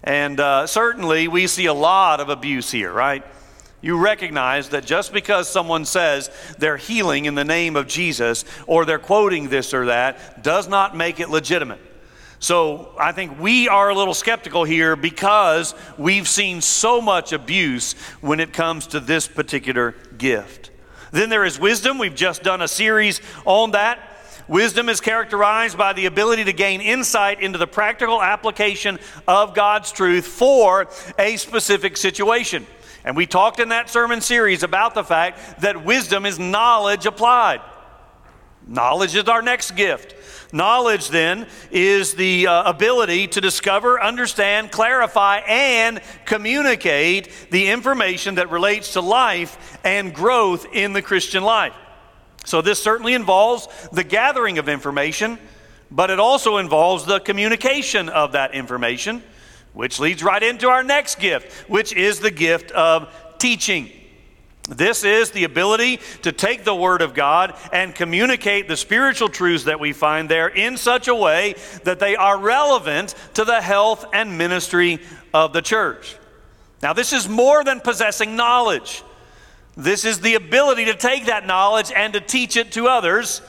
And 0.02 0.40
uh, 0.40 0.66
certainly 0.66 1.28
we 1.28 1.46
see 1.46 1.66
a 1.66 1.74
lot 1.74 2.20
of 2.20 2.30
abuse 2.30 2.70
here, 2.70 2.92
right? 2.92 3.24
You 3.82 3.98
recognize 3.98 4.70
that 4.70 4.86
just 4.86 5.12
because 5.12 5.48
someone 5.48 5.84
says 5.84 6.30
they're 6.58 6.78
healing 6.78 7.26
in 7.26 7.34
the 7.34 7.44
name 7.44 7.76
of 7.76 7.86
Jesus 7.86 8.46
or 8.66 8.86
they're 8.86 8.98
quoting 8.98 9.50
this 9.50 9.74
or 9.74 9.86
that 9.86 10.42
does 10.42 10.66
not 10.66 10.96
make 10.96 11.20
it 11.20 11.28
legitimate. 11.28 11.80
So 12.44 12.90
I 12.98 13.12
think 13.12 13.40
we 13.40 13.68
are 13.70 13.88
a 13.88 13.94
little 13.94 14.12
skeptical 14.12 14.64
here 14.64 14.96
because 14.96 15.74
we've 15.96 16.28
seen 16.28 16.61
so 16.61 17.00
much 17.00 17.33
abuse 17.33 17.94
when 18.20 18.38
it 18.38 18.52
comes 18.52 18.88
to 18.88 19.00
this 19.00 19.26
particular 19.26 19.94
gift. 20.18 20.70
Then 21.11 21.30
there 21.30 21.46
is 21.46 21.59
wisdom. 21.59 21.96
We've 21.96 22.14
just 22.14 22.42
done 22.42 22.61
a 22.61 22.68
series 22.68 23.22
on 23.46 23.70
that. 23.70 23.98
Wisdom 24.46 24.90
is 24.90 25.00
characterized 25.00 25.78
by 25.78 25.94
the 25.94 26.04
ability 26.04 26.44
to 26.44 26.52
gain 26.52 26.83
insight 26.83 27.40
into 27.40 27.57
the 27.57 27.66
practical 27.66 28.20
application 28.20 28.98
of 29.26 29.54
God's 29.54 29.90
truth 29.90 30.26
for 30.26 30.87
a 31.18 31.38
specific 31.38 31.96
situation. 31.96 32.66
And 33.07 33.16
we 33.16 33.24
talked 33.24 33.59
in 33.59 33.70
that 33.70 33.88
sermon 33.88 34.20
series 34.20 34.62
about 34.62 34.92
the 34.92 35.02
fact 35.02 35.62
that 35.62 35.83
wisdom 35.83 36.26
is 36.26 36.38
knowledge 36.38 37.07
applied. 37.07 37.62
Knowledge 38.66 39.14
is 39.14 39.29
our 39.29 39.42
next 39.42 39.72
gift. 39.72 40.14
Knowledge, 40.53 41.09
then, 41.09 41.48
is 41.70 42.14
the 42.14 42.46
uh, 42.46 42.70
ability 42.70 43.27
to 43.29 43.40
discover, 43.40 44.00
understand, 44.00 44.70
clarify, 44.70 45.38
and 45.38 46.00
communicate 46.24 47.29
the 47.50 47.68
information 47.68 48.37
that 48.37 48.50
relates 48.50 48.92
to 48.92 49.00
life 49.00 49.79
and 49.85 50.14
growth 50.14 50.66
in 50.72 50.92
the 50.92 51.03
Christian 51.03 51.42
life. 51.42 51.74
So, 52.44 52.62
this 52.62 52.81
certainly 52.81 53.14
involves 53.14 53.66
the 53.90 54.05
gathering 54.05 54.59
of 54.59 54.68
information, 54.68 55.38
but 55.90 56.11
it 56.11 56.20
also 56.20 56.59
involves 56.59 57.05
the 57.05 57.18
communication 57.18 58.09
of 58.09 58.33
that 58.33 58.55
information, 58.55 59.22
which 59.72 59.98
leads 59.98 60.22
right 60.22 60.42
into 60.42 60.68
our 60.68 60.85
next 60.85 61.18
gift, 61.18 61.68
which 61.68 61.92
is 61.92 62.20
the 62.20 62.31
gift 62.31 62.70
of 62.70 63.12
teaching. 63.38 63.90
This 64.68 65.05
is 65.05 65.31
the 65.31 65.44
ability 65.44 66.00
to 66.22 66.33
take 66.33 66.64
the 66.64 66.74
Word 66.74 67.03
of 67.03 67.12
God 67.12 67.55
and 67.70 67.94
communicate 67.94 68.66
the 68.66 68.79
spiritual 68.79 69.29
truths 69.29 69.64
that 69.64 69.79
we 69.79 69.92
find 69.92 70.29
there 70.29 70.48
in 70.48 70.79
such 70.79 71.07
a 71.07 71.14
way 71.14 71.55
that 71.85 72.00
they 72.00 72.16
are 72.16 72.38
relevant 72.38 73.14
to 73.35 73.44
the 73.44 73.61
health 73.61 74.07
and 74.14 74.38
ministry 74.38 75.00
of 75.35 75.53
the 75.53 75.61
church. 75.61 76.16
Now, 76.83 76.94
this 76.94 77.12
is 77.12 77.29
more 77.29 77.62
than 77.62 77.81
possessing 77.81 78.37
knowledge. 78.37 79.03
This 79.77 80.07
is 80.07 80.20
the 80.20 80.35
ability 80.35 80.87
to 80.87 80.94
take 80.94 81.27
that 81.27 81.46
knowledge 81.46 81.92
and 81.94 82.14
to 82.14 82.20
teach 82.20 82.57
it 82.57 82.72
to 82.72 82.88
others. 82.88 83.42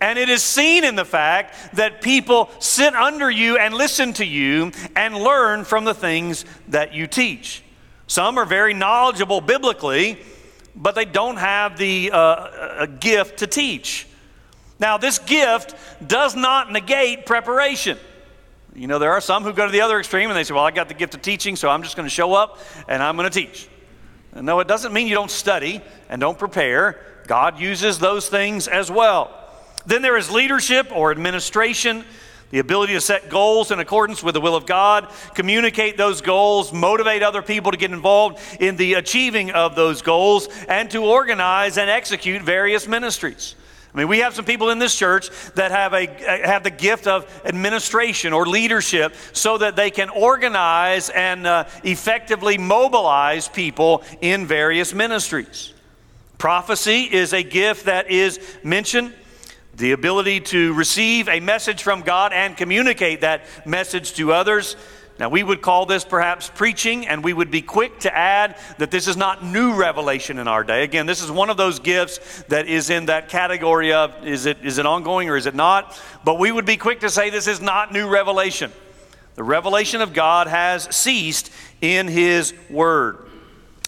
And 0.00 0.18
it 0.18 0.28
is 0.28 0.42
seen 0.42 0.82
in 0.82 0.96
the 0.96 1.04
fact 1.04 1.76
that 1.76 2.02
people 2.02 2.50
sit 2.58 2.94
under 2.94 3.30
you 3.30 3.56
and 3.56 3.72
listen 3.72 4.12
to 4.14 4.26
you 4.26 4.72
and 4.96 5.16
learn 5.16 5.64
from 5.64 5.84
the 5.84 5.94
things 5.94 6.44
that 6.68 6.92
you 6.92 7.06
teach. 7.06 7.62
Some 8.08 8.36
are 8.38 8.44
very 8.44 8.74
knowledgeable 8.74 9.40
biblically 9.40 10.18
but 10.76 10.94
they 10.94 11.06
don't 11.06 11.36
have 11.36 11.78
the 11.78 12.10
uh, 12.12 12.86
gift 12.86 13.38
to 13.38 13.46
teach. 13.46 14.06
Now, 14.78 14.98
this 14.98 15.18
gift 15.18 15.74
does 16.06 16.36
not 16.36 16.70
negate 16.70 17.24
preparation. 17.24 17.98
You 18.74 18.86
know, 18.86 18.98
there 18.98 19.12
are 19.12 19.22
some 19.22 19.42
who 19.42 19.54
go 19.54 19.64
to 19.64 19.72
the 19.72 19.80
other 19.80 19.98
extreme 19.98 20.28
and 20.28 20.36
they 20.36 20.44
say, 20.44 20.52
Well, 20.52 20.64
I 20.64 20.70
got 20.70 20.88
the 20.88 20.94
gift 20.94 21.14
of 21.14 21.22
teaching, 21.22 21.56
so 21.56 21.70
I'm 21.70 21.82
just 21.82 21.96
going 21.96 22.04
to 22.04 22.14
show 22.14 22.34
up 22.34 22.58
and 22.88 23.02
I'm 23.02 23.16
going 23.16 23.30
to 23.30 23.34
teach. 23.34 23.68
No, 24.34 24.60
it 24.60 24.68
doesn't 24.68 24.92
mean 24.92 25.06
you 25.06 25.14
don't 25.14 25.30
study 25.30 25.80
and 26.10 26.20
don't 26.20 26.38
prepare. 26.38 27.00
God 27.26 27.58
uses 27.58 27.98
those 27.98 28.28
things 28.28 28.68
as 28.68 28.90
well. 28.90 29.30
Then 29.86 30.02
there 30.02 30.18
is 30.18 30.30
leadership 30.30 30.92
or 30.94 31.10
administration, 31.10 32.04
the 32.50 32.58
ability 32.58 32.92
to 32.92 33.00
set 33.00 33.28
goals 33.28 33.70
in 33.70 33.80
accordance 33.80 34.22
with 34.22 34.34
the 34.34 34.40
will 34.40 34.54
of 34.54 34.66
God, 34.66 35.12
communicate 35.34 35.96
those 35.96 36.20
goals, 36.20 36.72
motivate 36.72 37.22
other 37.22 37.42
people 37.42 37.72
to 37.72 37.76
get 37.76 37.90
involved 37.90 38.40
in 38.60 38.76
the 38.76 38.94
achieving 38.94 39.50
of 39.50 39.74
those 39.74 40.02
goals, 40.02 40.48
and 40.68 40.90
to 40.90 41.04
organize 41.04 41.76
and 41.78 41.90
execute 41.90 42.42
various 42.42 42.86
ministries. 42.86 43.56
I 43.96 44.00
mean, 44.00 44.08
we 44.08 44.18
have 44.18 44.34
some 44.34 44.44
people 44.44 44.68
in 44.68 44.78
this 44.78 44.94
church 44.94 45.30
that 45.54 45.70
have, 45.70 45.94
a, 45.94 46.06
have 46.46 46.62
the 46.62 46.70
gift 46.70 47.06
of 47.06 47.24
administration 47.46 48.34
or 48.34 48.44
leadership 48.44 49.14
so 49.32 49.56
that 49.56 49.74
they 49.74 49.90
can 49.90 50.10
organize 50.10 51.08
and 51.08 51.46
uh, 51.46 51.64
effectively 51.82 52.58
mobilize 52.58 53.48
people 53.48 54.04
in 54.20 54.46
various 54.46 54.92
ministries. 54.92 55.72
Prophecy 56.36 57.04
is 57.04 57.32
a 57.32 57.42
gift 57.42 57.86
that 57.86 58.10
is 58.10 58.38
mentioned 58.62 59.14
the 59.76 59.92
ability 59.92 60.40
to 60.40 60.72
receive 60.72 61.28
a 61.28 61.40
message 61.40 61.82
from 61.82 62.00
God 62.00 62.32
and 62.32 62.56
communicate 62.56 63.20
that 63.20 63.42
message 63.66 64.14
to 64.14 64.32
others. 64.32 64.76
Now, 65.18 65.30
we 65.30 65.42
would 65.42 65.62
call 65.62 65.86
this 65.86 66.04
perhaps 66.04 66.50
preaching, 66.54 67.06
and 67.06 67.24
we 67.24 67.32
would 67.32 67.50
be 67.50 67.62
quick 67.62 68.00
to 68.00 68.14
add 68.14 68.58
that 68.78 68.90
this 68.90 69.08
is 69.08 69.16
not 69.16 69.44
new 69.44 69.74
revelation 69.74 70.38
in 70.38 70.46
our 70.46 70.62
day. 70.62 70.82
Again, 70.82 71.06
this 71.06 71.22
is 71.22 71.30
one 71.30 71.48
of 71.48 71.56
those 71.56 71.78
gifts 71.78 72.42
that 72.48 72.68
is 72.68 72.90
in 72.90 73.06
that 73.06 73.28
category 73.30 73.92
of 73.92 74.26
is 74.26 74.44
it, 74.44 74.58
is 74.62 74.76
it 74.78 74.84
ongoing 74.84 75.30
or 75.30 75.36
is 75.36 75.46
it 75.46 75.54
not? 75.54 75.98
But 76.24 76.38
we 76.38 76.52
would 76.52 76.66
be 76.66 76.76
quick 76.76 77.00
to 77.00 77.08
say 77.08 77.30
this 77.30 77.46
is 77.46 77.60
not 77.60 77.92
new 77.92 78.08
revelation. 78.08 78.72
The 79.36 79.44
revelation 79.44 80.00
of 80.00 80.12
God 80.12 80.48
has 80.48 80.84
ceased 80.94 81.50
in 81.80 82.08
His 82.08 82.52
Word. 82.68 83.18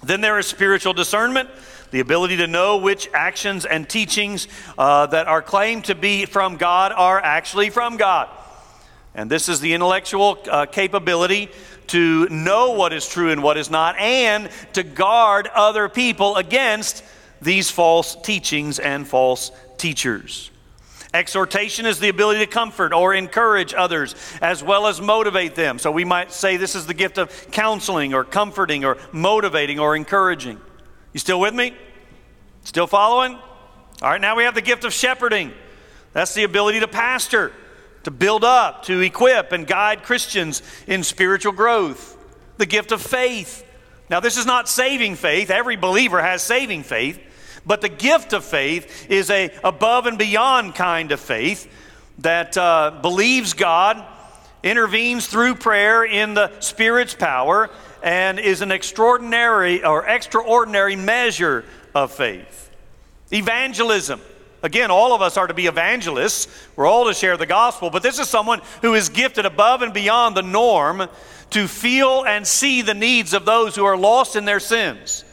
Then 0.03 0.21
there 0.21 0.39
is 0.39 0.47
spiritual 0.47 0.93
discernment 0.93 1.51
the 1.91 2.01
ability 2.01 2.37
to 2.39 2.47
know 2.47 2.77
which 2.77 3.09
actions 3.13 3.65
and 3.65 3.89
teachings 3.89 4.49
uh, 4.77 5.07
that 5.07 5.27
are 5.27 5.43
claimed 5.43 5.85
to 5.87 5.95
be 5.95 6.27
from 6.27 6.57
God 6.57 6.93
are 6.93 7.21
actually 7.21 7.71
from 7.71 7.97
God. 7.97 8.29
And 9.15 9.31
this 9.31 9.49
is 9.49 9.61
the 9.61 9.73
intellectual 9.75 10.39
uh, 10.51 10.67
capability 10.67 11.51
to 11.89 12.29
know 12.29 12.73
what 12.73 12.93
is 12.93 13.09
true 13.09 13.31
and 13.31 13.43
what 13.43 13.57
is 13.57 13.71
not, 13.71 13.97
and 13.99 14.51
to 14.75 14.83
guard 14.83 15.49
other 15.49 15.89
people 15.89 16.37
against 16.37 17.03
these 17.41 17.71
false 17.71 18.17
teachings 18.23 18.79
and 18.79 19.07
false 19.07 19.51
teachers. 19.79 20.51
Exhortation 21.15 21.87
is 21.87 22.01
the 22.01 22.11
ability 22.11 22.41
to 22.41 22.47
comfort 22.47 22.93
or 22.93 23.15
encourage 23.15 23.73
others 23.73 24.15
as 24.43 24.63
well 24.63 24.87
as 24.87 25.01
motivate 25.01 25.55
them. 25.55 25.79
So 25.79 25.91
we 25.91 26.05
might 26.05 26.33
say 26.33 26.59
this 26.59 26.75
is 26.75 26.87
the 26.87 26.95
gift 26.95 27.17
of 27.17 27.51
counseling 27.51 28.13
or 28.13 28.25
comforting 28.25 28.85
or 28.85 28.99
motivating 29.11 29.79
or 29.79 29.97
encouraging. 29.97 30.61
You 31.13 31.21
still 31.21 31.41
with 31.41 31.55
me? 31.55 31.75
Still 32.65 32.87
following? 32.87 33.35
All 33.35 34.11
right, 34.11 34.21
now 34.21 34.37
we 34.37 34.45
have 34.45 34.55
the 34.55 34.63
gift 34.63 34.85
of 34.85 34.93
shepherding. 34.93 35.53
That's 36.13 36.35
the 36.35 36.45
ability 36.45 36.81
to 36.81 36.89
pastor, 36.89 37.53
to 38.05 38.11
build 38.11 38.45
up, 38.45 38.85
to 38.85 39.01
equip 39.01 39.53
and 39.53 39.67
guide 39.67 40.03
Christians 40.03 40.63
in 40.87 41.03
spiritual 41.03 41.53
growth. 41.53 42.17
The 42.59 42.67
gift 42.67 42.93
of 42.93 43.03
faith. 43.03 43.65
Now, 44.11 44.21
this 44.21 44.37
is 44.37 44.47
not 44.47 44.69
saving 44.69 45.17
faith. 45.17 45.51
Every 45.51 45.77
believer 45.77 46.23
has 46.23 46.43
saving 46.43 46.83
faith. 46.83 47.21
But 47.67 47.81
the 47.81 47.89
gift 47.89 48.33
of 48.33 48.45
faith 48.45 49.11
is 49.11 49.31
a 49.31 49.51
above 49.63 50.07
and 50.07 50.19
beyond 50.19 50.75
kind 50.75 51.13
of 51.13 51.21
faith 51.21 51.71
that 52.19 52.57
uh, 52.57 52.99
believes 53.03 53.53
God, 53.53 54.05
intervenes 54.63 55.27
through 55.27 55.57
prayer 55.57 56.05
in 56.05 56.35
the 56.35 56.59
Spirit's 56.61 57.15
power, 57.15 57.71
and 58.03 58.39
is 58.39 58.61
an 58.61 58.73
extraordinary 58.73 59.85
or 59.85 60.07
extraordinary 60.07 60.97
measure 60.97 61.65
of 61.95 62.13
faith. 62.13 62.71
Evangelism. 63.33 64.21
Again, 64.63 64.91
all 64.91 65.15
of 65.15 65.23
us 65.23 65.37
are 65.37 65.47
to 65.47 65.55
be 65.55 65.67
evangelists. 65.67 66.49
We're 66.75 66.87
all 66.87 67.07
to 67.07 67.15
share 67.15 67.37
the 67.37 67.47
gospel, 67.47 67.91
but 67.91 68.03
this 68.03 68.19
is 68.19 68.29
someone 68.29 68.61
who 68.83 68.95
is 68.95 69.09
gifted 69.09 69.47
above 69.47 69.83
and 69.83 69.95
beyond 69.95 70.37
the 70.37 70.43
norm 70.43 71.09
to 71.51 71.69
feel 71.69 72.25
and 72.25 72.47
see 72.47 72.83
the 72.83 72.95
needs 72.95 73.35
of 73.35 73.45
those 73.45 73.77
who 73.77 73.85
are 73.85 73.97
lost 73.97 74.35
in 74.37 74.45
their 74.45 74.61
sins. 74.61 75.25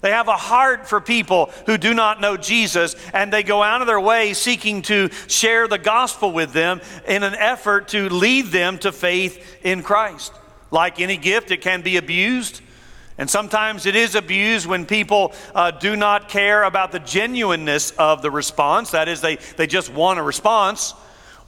They 0.00 0.10
have 0.10 0.28
a 0.28 0.36
heart 0.36 0.88
for 0.88 1.00
people 1.00 1.50
who 1.66 1.76
do 1.76 1.92
not 1.92 2.20
know 2.20 2.36
Jesus, 2.36 2.94
and 3.12 3.32
they 3.32 3.42
go 3.42 3.62
out 3.62 3.80
of 3.80 3.88
their 3.88 4.00
way 4.00 4.32
seeking 4.32 4.82
to 4.82 5.08
share 5.26 5.66
the 5.66 5.78
gospel 5.78 6.30
with 6.30 6.52
them 6.52 6.80
in 7.06 7.24
an 7.24 7.34
effort 7.34 7.88
to 7.88 8.08
lead 8.08 8.46
them 8.46 8.78
to 8.78 8.92
faith 8.92 9.58
in 9.64 9.82
Christ. 9.82 10.32
Like 10.70 11.00
any 11.00 11.16
gift, 11.16 11.50
it 11.50 11.60
can 11.60 11.82
be 11.82 11.96
abused. 11.96 12.60
And 13.18 13.28
sometimes 13.28 13.84
it 13.84 13.96
is 13.96 14.14
abused 14.14 14.66
when 14.66 14.86
people 14.86 15.32
uh, 15.54 15.72
do 15.72 15.96
not 15.96 16.28
care 16.28 16.62
about 16.62 16.92
the 16.92 17.00
genuineness 17.00 17.90
of 17.92 18.22
the 18.22 18.30
response. 18.30 18.92
That 18.92 19.08
is, 19.08 19.20
they, 19.20 19.36
they 19.56 19.66
just 19.66 19.92
want 19.92 20.20
a 20.20 20.22
response. 20.22 20.94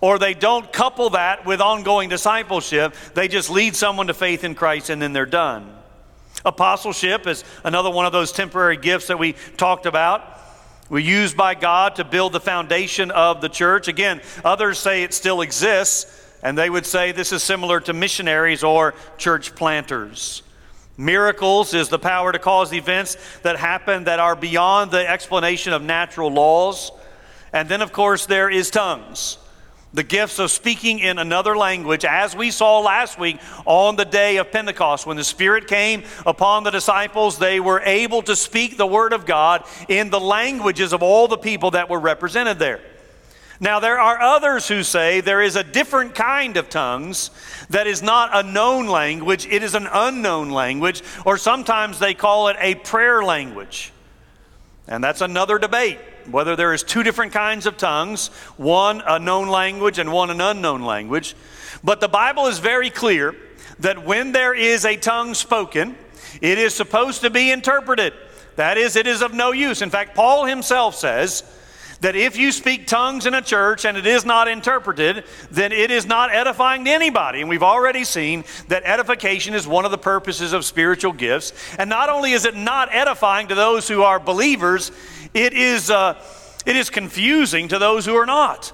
Or 0.01 0.19
they 0.19 0.35
don't 0.35 0.73
couple 0.73 1.11
that 1.11 1.47
with 1.47 1.61
ongoing 1.61 2.09
discipleship. 2.09 2.95
They 3.15 3.29
just 3.29 3.51
lead 3.51 3.77
someone 3.77 4.09
to 4.09 4.15
faith 4.15 4.45
in 4.45 4.55
Christ 4.55 4.91
and 4.91 5.01
then 5.01 5.13
they're 5.13 5.27
done. 5.27 5.77
Apostleship 6.45 7.27
is 7.27 7.45
another 7.65 7.91
one 7.91 8.07
of 8.07 8.13
those 8.13 8.33
temporary 8.33 8.79
gifts 8.79 9.09
that 9.09 9.19
we 9.19 9.35
talked 9.57 9.87
about. 9.87 10.39
We're 10.89 10.99
used 10.99 11.37
by 11.37 11.55
God 11.55 11.97
to 11.97 12.05
build 12.05 12.33
the 12.33 12.41
foundation 12.41 13.11
of 13.13 13.41
the 13.41 13.49
church. 13.49 13.87
Again, 13.87 14.21
others 14.45 14.79
say 14.79 15.05
it 15.05 15.15
still 15.15 15.41
exists, 15.41 16.20
and 16.43 16.57
they 16.57 16.71
would 16.71 16.87
say 16.87 17.13
this 17.13 17.33
is 17.33 17.43
similar 17.43 17.81
to 17.81 17.93
missionaries 17.93 18.63
or 18.63 18.95
church 19.19 19.55
planters. 19.55 20.43
Miracles 20.97 21.73
is 21.73 21.89
the 21.89 21.99
power 21.99 22.31
to 22.31 22.39
cause 22.39 22.73
events 22.73 23.17
that 23.43 23.57
happen 23.57 24.05
that 24.05 24.19
are 24.19 24.37
beyond 24.37 24.91
the 24.91 25.09
explanation 25.09 25.73
of 25.73 25.83
natural 25.83 26.31
laws. 26.31 26.93
And 27.53 27.69
then, 27.69 27.81
of 27.81 27.91
course, 27.91 28.27
there 28.27 28.51
is 28.51 28.71
tongues. 28.71 29.39
The 29.93 30.03
gifts 30.03 30.39
of 30.39 30.51
speaking 30.51 30.99
in 31.01 31.19
another 31.19 31.57
language, 31.57 32.05
as 32.05 32.37
we 32.37 32.51
saw 32.51 32.81
last 32.81 33.19
week 33.19 33.39
on 33.65 33.97
the 33.97 34.05
day 34.05 34.37
of 34.37 34.53
Pentecost. 34.53 35.07
When 35.07 35.17
the 35.17 35.25
Spirit 35.25 35.67
came 35.67 36.05
upon 36.27 36.65
the 36.65 36.71
disciples, 36.71 37.39
they 37.39 37.61
were 37.61 37.81
able 37.81 38.23
to 38.23 38.37
speak 38.37 38.77
the 38.77 38.87
Word 38.87 39.13
of 39.13 39.27
God 39.27 39.65
in 39.89 40.11
the 40.11 40.21
languages 40.21 40.93
of 40.93 41.03
all 41.03 41.29
the 41.29 41.39
people 41.39 41.73
that 41.73 41.89
were 41.89 41.99
represented 41.99 42.59
there. 42.59 42.81
Now, 43.63 43.79
there 43.79 44.01
are 44.01 44.19
others 44.19 44.67
who 44.67 44.83
say 44.83 45.21
there 45.21 45.43
is 45.43 45.55
a 45.55 45.63
different 45.63 46.15
kind 46.15 46.57
of 46.57 46.71
tongues 46.71 47.31
that 47.69 47.87
is 47.87 48.03
not 48.03 48.31
a 48.33 48.43
known 48.43 48.87
language, 48.87 49.47
it 49.47 49.63
is 49.63 49.75
an 49.75 49.87
unknown 49.93 50.51
language, 50.51 51.03
or 51.27 51.37
sometimes 51.37 51.99
they 51.99 52.15
call 52.15 52.49
it 52.49 52.57
a 52.59 52.75
prayer 52.77 53.23
language. 53.23 53.93
And 54.89 55.05
that's 55.05 55.21
another 55.21 55.59
debate 55.59 55.99
whether 56.31 56.57
there 56.57 56.73
is 56.73 56.83
two 56.83 57.03
different 57.03 57.33
kinds 57.33 57.67
of 57.67 57.77
tongues, 57.77 58.29
one 58.57 59.03
a 59.07 59.19
known 59.19 59.49
language 59.49 59.99
and 59.99 60.13
one 60.13 60.31
an 60.31 60.41
unknown 60.41 60.83
language. 60.83 61.35
But 61.83 62.01
the 62.01 62.09
Bible 62.09 62.47
is 62.47 62.59
very 62.59 62.91
clear 62.91 63.35
that 63.81 64.05
when 64.05 64.33
there 64.33 64.55
is 64.55 64.85
a 64.85 64.97
tongue 64.97 65.35
spoken, 65.35 65.97
it 66.41 66.59
is 66.59 66.75
supposed 66.75 67.23
to 67.23 67.31
be 67.31 67.51
interpreted. 67.51 68.13
That 68.57 68.77
is, 68.77 68.97
it 68.97 69.07
is 69.07 69.23
of 69.23 69.33
no 69.33 69.53
use. 69.53 69.83
In 69.83 69.91
fact, 69.91 70.15
Paul 70.15 70.45
himself 70.45 70.95
says, 70.95 71.43
that 72.01 72.17
if 72.17 72.37
you 72.37 72.51
speak 72.51 72.87
tongues 72.87 73.27
in 73.27 73.35
a 73.35 73.43
church 73.43 73.85
and 73.85 73.97
it 73.97 74.07
is 74.07 74.25
not 74.25 74.49
interpreted, 74.49 75.25
then 75.51 75.71
it 75.73 75.91
is 75.91 76.07
not 76.07 76.33
edifying 76.33 76.85
to 76.87 76.91
anybody. 76.91 77.41
And 77.41 77.49
we've 77.49 77.63
already 77.63 78.05
seen 78.05 78.45
that 78.69 78.83
edification 78.85 79.55
is 79.55 79.67
one 79.67 79.85
of 79.85 79.91
the 79.91 79.99
purposes 79.99 80.53
of 80.53 80.65
spiritual 80.65 81.13
gifts. 81.13 81.53
And 81.79 81.91
not 81.91 82.09
only 82.09 82.33
is 82.33 82.45
it 82.45 82.57
not 82.57 82.89
edifying 82.93 83.49
to 83.49 83.55
those 83.55 83.87
who 83.87 84.03
are 84.03 84.19
believers, 84.19 84.93
it 85.35 85.53
is, 85.53 85.91
uh, 85.91 86.23
it 86.65 86.77
is 86.77 86.91
confusing 86.91 87.69
to 87.69 87.79
those 87.79 88.07
who 88.07 88.15
are 88.15 88.27
not. 88.27 88.73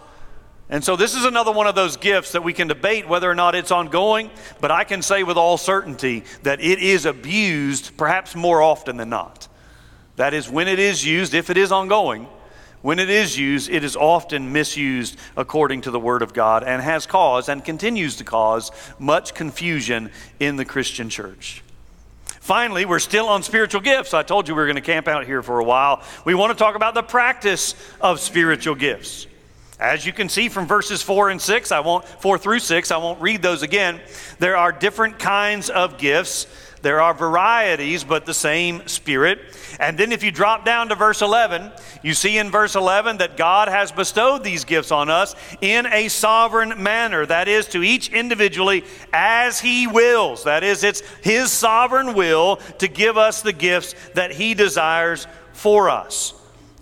And 0.69 0.83
so, 0.83 0.97
this 0.97 1.15
is 1.15 1.25
another 1.25 1.53
one 1.53 1.69
of 1.69 1.77
those 1.77 1.97
gifts 1.97 2.33
that 2.33 2.43
we 2.43 2.53
can 2.53 2.67
debate 2.67 3.09
whether 3.09 3.31
or 3.31 3.37
not 3.37 3.55
it's 3.55 3.71
ongoing, 3.71 4.31
but 4.61 4.73
I 4.73 4.83
can 4.83 5.01
say 5.01 5.23
with 5.23 5.37
all 5.37 5.59
certainty 5.59 6.25
that 6.43 6.61
it 6.61 6.81
is 6.81 7.07
abused 7.07 7.97
perhaps 7.97 8.35
more 8.35 8.61
often 8.61 8.97
than 8.97 9.09
not. 9.09 9.47
That 10.17 10.35
is, 10.35 10.51
when 10.51 10.67
it 10.67 10.81
is 10.81 11.05
used, 11.05 11.35
if 11.35 11.51
it 11.51 11.57
is 11.57 11.71
ongoing, 11.71 12.27
when 12.87 13.01
it 13.01 13.11
is 13.11 13.37
used, 13.37 13.69
it 13.69 13.83
is 13.83 13.97
often 13.97 14.53
misused 14.53 15.19
according 15.37 15.81
to 15.81 15.91
the 15.91 15.99
Word 15.99 16.23
of 16.23 16.33
God 16.33 16.63
and 16.63 16.81
has 16.81 17.05
caused 17.05 17.49
and 17.49 17.65
continues 17.65 18.15
to 18.15 18.23
cause 18.23 18.71
much 19.01 19.35
confusion 19.35 20.09
in 20.39 20.55
the 20.55 20.65
Christian 20.65 21.11
church. 21.11 21.65
Finally, 22.27 22.85
we're 22.85 23.01
still 23.01 23.27
on 23.27 23.43
spiritual 23.43 23.81
gifts. 23.81 24.15
I 24.15 24.23
told 24.23 24.47
you 24.47 24.55
we 24.55 24.61
were 24.61 24.67
going 24.67 24.77
to 24.77 24.83
camp 24.83 25.09
out 25.09 25.27
here 25.27 25.43
for 25.43 25.59
a 25.59 25.65
while. 25.65 26.01
We 26.25 26.37
want 26.37 26.57
to 26.57 26.57
talk 26.57 26.77
about 26.77 26.95
the 26.95 27.03
practice 27.03 27.75
of 28.01 28.21
spiritual 28.21 28.77
gifts. 28.77 29.27
As 29.81 30.07
you 30.07 30.13
can 30.13 30.29
see 30.29 30.49
from 30.49 30.69
verses 30.69 31.03
4 31.03 31.31
and 31.31 31.43
6, 31.43 31.73
I 31.73 31.81
won't 31.81 32.07
4 32.07 32.39
through 32.39 32.61
6, 32.61 32.93
I 32.93 32.99
won't 32.99 33.21
read 33.21 33.43
those 33.43 33.63
again. 33.65 34.01
There 34.39 34.57
are 34.57 34.71
different 34.71 35.19
kinds 35.19 35.71
of 35.71 35.99
gifts. 35.99 36.47
There 36.87 37.01
are 37.01 37.15
varieties, 37.15 38.05
but 38.05 38.27
the 38.27 38.33
same 38.33 38.87
Spirit. 38.87 39.41
And 39.81 39.99
then 39.99 40.13
if 40.13 40.23
you 40.23 40.31
drop 40.31 40.65
down 40.65 40.91
to 40.91 40.95
verse 40.95 41.21
11, 41.21 41.73
you 42.05 42.15
see 42.15 42.39
in 42.39 42.49
verse 42.49 42.77
11 42.77 43.17
that 43.17 43.37
God 43.37 43.67
has 43.67 43.91
bestowed 43.91 44.45
these 44.45 44.65
gifts 44.65 44.93
on 44.93 45.11
us 45.11 45.35
in 45.61 45.87
a 45.87 46.07
sovereign 46.07 46.81
manner. 46.81 47.27
That 47.27 47.49
is, 47.49 47.67
to 47.71 47.83
each 47.83 48.11
individually 48.11 48.85
as 49.13 49.59
He 49.59 49.89
wills. 49.89 50.45
That 50.45 50.63
is, 50.63 50.85
it's 50.85 51.01
His 51.25 51.51
sovereign 51.51 52.15
will 52.15 52.59
to 52.79 52.87
give 52.87 53.17
us 53.17 53.43
the 53.43 53.53
gifts 53.53 53.97
that 54.15 54.31
He 54.31 54.55
desires 54.55 55.27
for 55.55 55.91
us. 55.91 56.35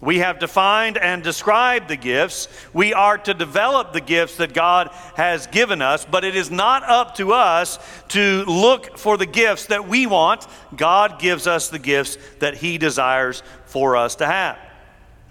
We 0.04 0.18
have 0.18 0.38
defined 0.38 0.98
and 0.98 1.22
described 1.22 1.88
the 1.88 1.96
gifts. 1.96 2.48
We 2.74 2.92
are 2.92 3.16
to 3.16 3.32
develop 3.32 3.94
the 3.94 4.02
gifts 4.02 4.36
that 4.36 4.52
God 4.52 4.90
has 5.16 5.46
given 5.46 5.80
us, 5.80 6.04
but 6.04 6.24
it 6.24 6.36
is 6.36 6.50
not 6.50 6.82
up 6.82 7.14
to 7.16 7.32
us 7.32 7.78
to 8.08 8.44
look 8.44 8.98
for 8.98 9.16
the 9.16 9.24
gifts 9.24 9.66
that 9.66 9.88
we 9.88 10.06
want. 10.06 10.46
God 10.76 11.18
gives 11.18 11.46
us 11.46 11.70
the 11.70 11.78
gifts 11.78 12.18
that 12.40 12.54
He 12.54 12.76
desires 12.76 13.42
for 13.64 13.96
us 13.96 14.16
to 14.16 14.26
have. 14.26 14.58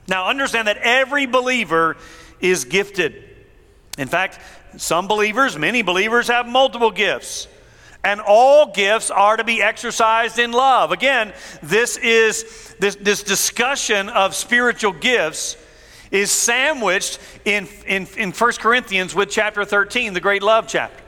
Now, 0.08 0.28
understand 0.28 0.68
that 0.68 0.78
every 0.78 1.28
believer 1.28 1.96
is 2.40 2.66
gifted. 2.66 3.24
In 4.00 4.08
fact, 4.08 4.40
some 4.78 5.08
believers, 5.08 5.56
many 5.56 5.84
believers, 5.84 6.30
have 6.30 6.48
multiple 6.48 6.92
gifts. 6.92 7.48
And 8.04 8.20
all 8.20 8.66
gifts 8.66 9.10
are 9.10 9.38
to 9.38 9.44
be 9.44 9.62
exercised 9.62 10.38
in 10.38 10.52
love. 10.52 10.92
Again, 10.92 11.34
this 11.62 11.98
is 11.98 12.76
this, 12.80 12.96
this 12.96 13.24
discussion 13.24 14.10
of 14.10 14.36
spiritual 14.36 14.92
gifts 14.92 15.56
is 16.12 16.32
sandwiched 16.32 17.20
in, 17.46 17.68
in, 17.88 18.08
in 18.18 18.32
1 18.32 18.52
Corinthians 18.54 19.16
with 19.16 19.30
chapter 19.30 19.66
13, 19.66 20.14
the 20.14 20.20
great 20.20 20.44
love 20.44 20.68
chapter. 20.68 21.04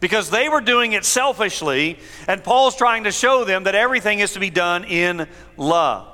Because 0.00 0.30
they 0.30 0.48
were 0.48 0.60
doing 0.60 0.92
it 0.92 1.04
selfishly, 1.04 1.98
and 2.28 2.44
Paul's 2.44 2.76
trying 2.76 3.04
to 3.04 3.12
show 3.12 3.44
them 3.44 3.64
that 3.64 3.74
everything 3.74 4.20
is 4.20 4.34
to 4.34 4.40
be 4.40 4.50
done 4.50 4.84
in 4.84 5.26
love. 5.56 6.08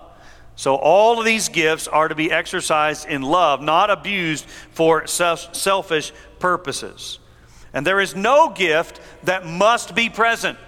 So, 0.54 0.76
all 0.76 1.18
of 1.18 1.24
these 1.24 1.48
gifts 1.48 1.88
are 1.88 2.06
to 2.08 2.14
be 2.14 2.30
exercised 2.30 3.08
in 3.08 3.22
love, 3.22 3.62
not 3.62 3.90
abused 3.90 4.44
for 4.44 5.06
selfish 5.06 6.12
purposes. 6.38 7.18
And 7.72 7.86
there 7.86 8.00
is 8.00 8.16
no 8.16 8.50
gift 8.50 9.00
that 9.24 9.46
must 9.46 9.94
be 9.94 10.08
present. 10.08 10.58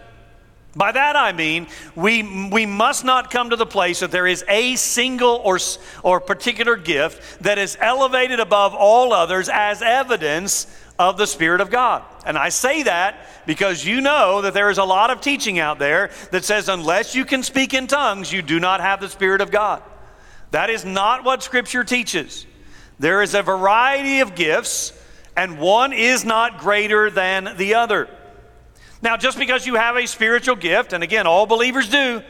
By 0.75 0.93
that 0.93 1.17
I 1.17 1.33
mean, 1.33 1.67
we, 1.95 2.49
we 2.49 2.65
must 2.65 3.05
not 3.05 3.31
come 3.31 3.51
to 3.51 3.57
the 3.57 3.67
place 3.67 4.01
that 4.01 4.11
there 4.11 4.27
is 4.27 4.43
a 4.49 4.77
single 4.77 5.41
or, 5.45 5.59
or 6.03 6.19
particular 6.21 6.77
gift 6.77 7.43
that 7.43 7.59
is 7.59 7.77
elevated 7.79 8.41
above 8.41 8.75
all 8.75 9.13
others 9.13 9.51
as 9.53 9.83
evidence 9.83 10.67
of 10.99 11.19
the 11.19 11.27
Spirit 11.27 11.61
of 11.61 11.71
God. 11.71 12.03
And 12.25 12.39
I 12.39 12.49
say 12.49 12.85
that 12.85 13.17
because 13.45 13.85
you 13.85 14.01
know 14.01 14.41
that 14.43 14.55
there 14.55 14.71
is 14.71 14.79
a 14.79 14.85
lot 14.85 15.11
of 15.11 15.21
teaching 15.21 15.59
out 15.59 15.79
there 15.79 16.11
that 16.31 16.45
says, 16.45 16.69
unless 16.69 17.15
you 17.15 17.25
can 17.27 17.43
speak 17.43 17.75
in 17.75 17.87
tongues, 17.87 18.33
you 18.33 18.41
do 18.41 18.59
not 18.59 18.81
have 18.81 19.01
the 19.01 19.09
Spirit 19.09 19.41
of 19.41 19.51
God. 19.51 19.83
That 20.53 20.71
is 20.71 20.85
not 20.85 21.25
what 21.25 21.43
Scripture 21.43 21.85
teaches. 21.85 22.47
There 22.99 23.21
is 23.21 23.35
a 23.35 23.43
variety 23.43 24.21
of 24.21 24.35
gifts 24.35 24.93
and 25.37 25.59
one 25.59 25.93
is 25.93 26.25
not 26.25 26.59
greater 26.59 27.11
than 27.11 27.57
the 27.57 27.75
other. 27.75 28.09
Now, 29.01 29.17
just 29.17 29.39
because 29.39 29.67
you 29.67 29.75
have 29.75 29.97
a 29.97 30.07
spiritual 30.07 30.57
gift, 30.57 30.93
and 30.93 31.03
again, 31.03 31.27
all 31.27 31.47
believers 31.47 31.89
do, 31.89 32.23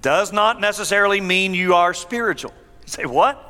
does 0.00 0.32
not 0.32 0.60
necessarily 0.60 1.20
mean 1.20 1.54
you 1.54 1.74
are 1.74 1.94
spiritual. 1.94 2.52
You 2.82 2.88
say, 2.88 3.04
what? 3.06 3.46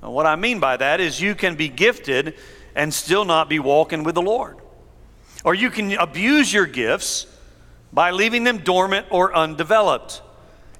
what 0.00 0.26
I 0.26 0.36
mean 0.36 0.60
by 0.60 0.76
that 0.76 1.00
is 1.00 1.20
you 1.20 1.34
can 1.34 1.54
be 1.54 1.68
gifted 1.68 2.34
and 2.74 2.92
still 2.92 3.24
not 3.24 3.48
be 3.48 3.58
walking 3.58 4.04
with 4.04 4.14
the 4.14 4.22
Lord. 4.22 4.58
Or 5.44 5.54
you 5.54 5.70
can 5.70 5.92
abuse 5.92 6.52
your 6.52 6.66
gifts 6.66 7.26
by 7.92 8.10
leaving 8.10 8.44
them 8.44 8.58
dormant 8.58 9.06
or 9.10 9.34
undeveloped. 9.34 10.22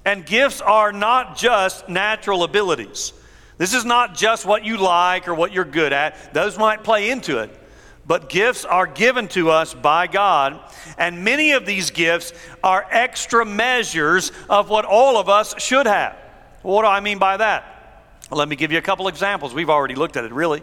And 0.03 0.25
gifts 0.25 0.61
are 0.61 0.91
not 0.91 1.37
just 1.37 1.89
natural 1.89 2.43
abilities. 2.43 3.13
This 3.57 3.73
is 3.73 3.85
not 3.85 4.15
just 4.15 4.45
what 4.45 4.65
you 4.65 4.77
like 4.77 5.27
or 5.27 5.35
what 5.35 5.51
you're 5.51 5.65
good 5.65 5.93
at, 5.93 6.33
those 6.33 6.57
might 6.57 6.83
play 6.83 7.09
into 7.09 7.39
it. 7.39 7.61
But 8.07 8.29
gifts 8.29 8.65
are 8.65 8.85
given 8.85 9.27
to 9.29 9.49
us 9.49 9.73
by 9.73 10.07
God, 10.07 10.59
and 10.97 11.23
many 11.23 11.53
of 11.53 11.65
these 11.65 11.89
gifts 11.89 12.33
are 12.63 12.85
extra 12.91 13.45
measures 13.45 14.31
of 14.49 14.69
what 14.69 14.85
all 14.85 15.17
of 15.17 15.27
us 15.27 15.59
should 15.59 15.87
have. 15.87 16.15
What 16.61 16.83
do 16.83 16.87
I 16.87 16.99
mean 16.99 17.17
by 17.17 17.37
that? 17.37 18.03
Well, 18.29 18.39
let 18.39 18.49
me 18.49 18.55
give 18.55 18.71
you 18.71 18.77
a 18.77 18.81
couple 18.81 19.07
examples. 19.07 19.53
We've 19.53 19.69
already 19.69 19.95
looked 19.95 20.17
at 20.17 20.25
it, 20.25 20.31
really. 20.31 20.61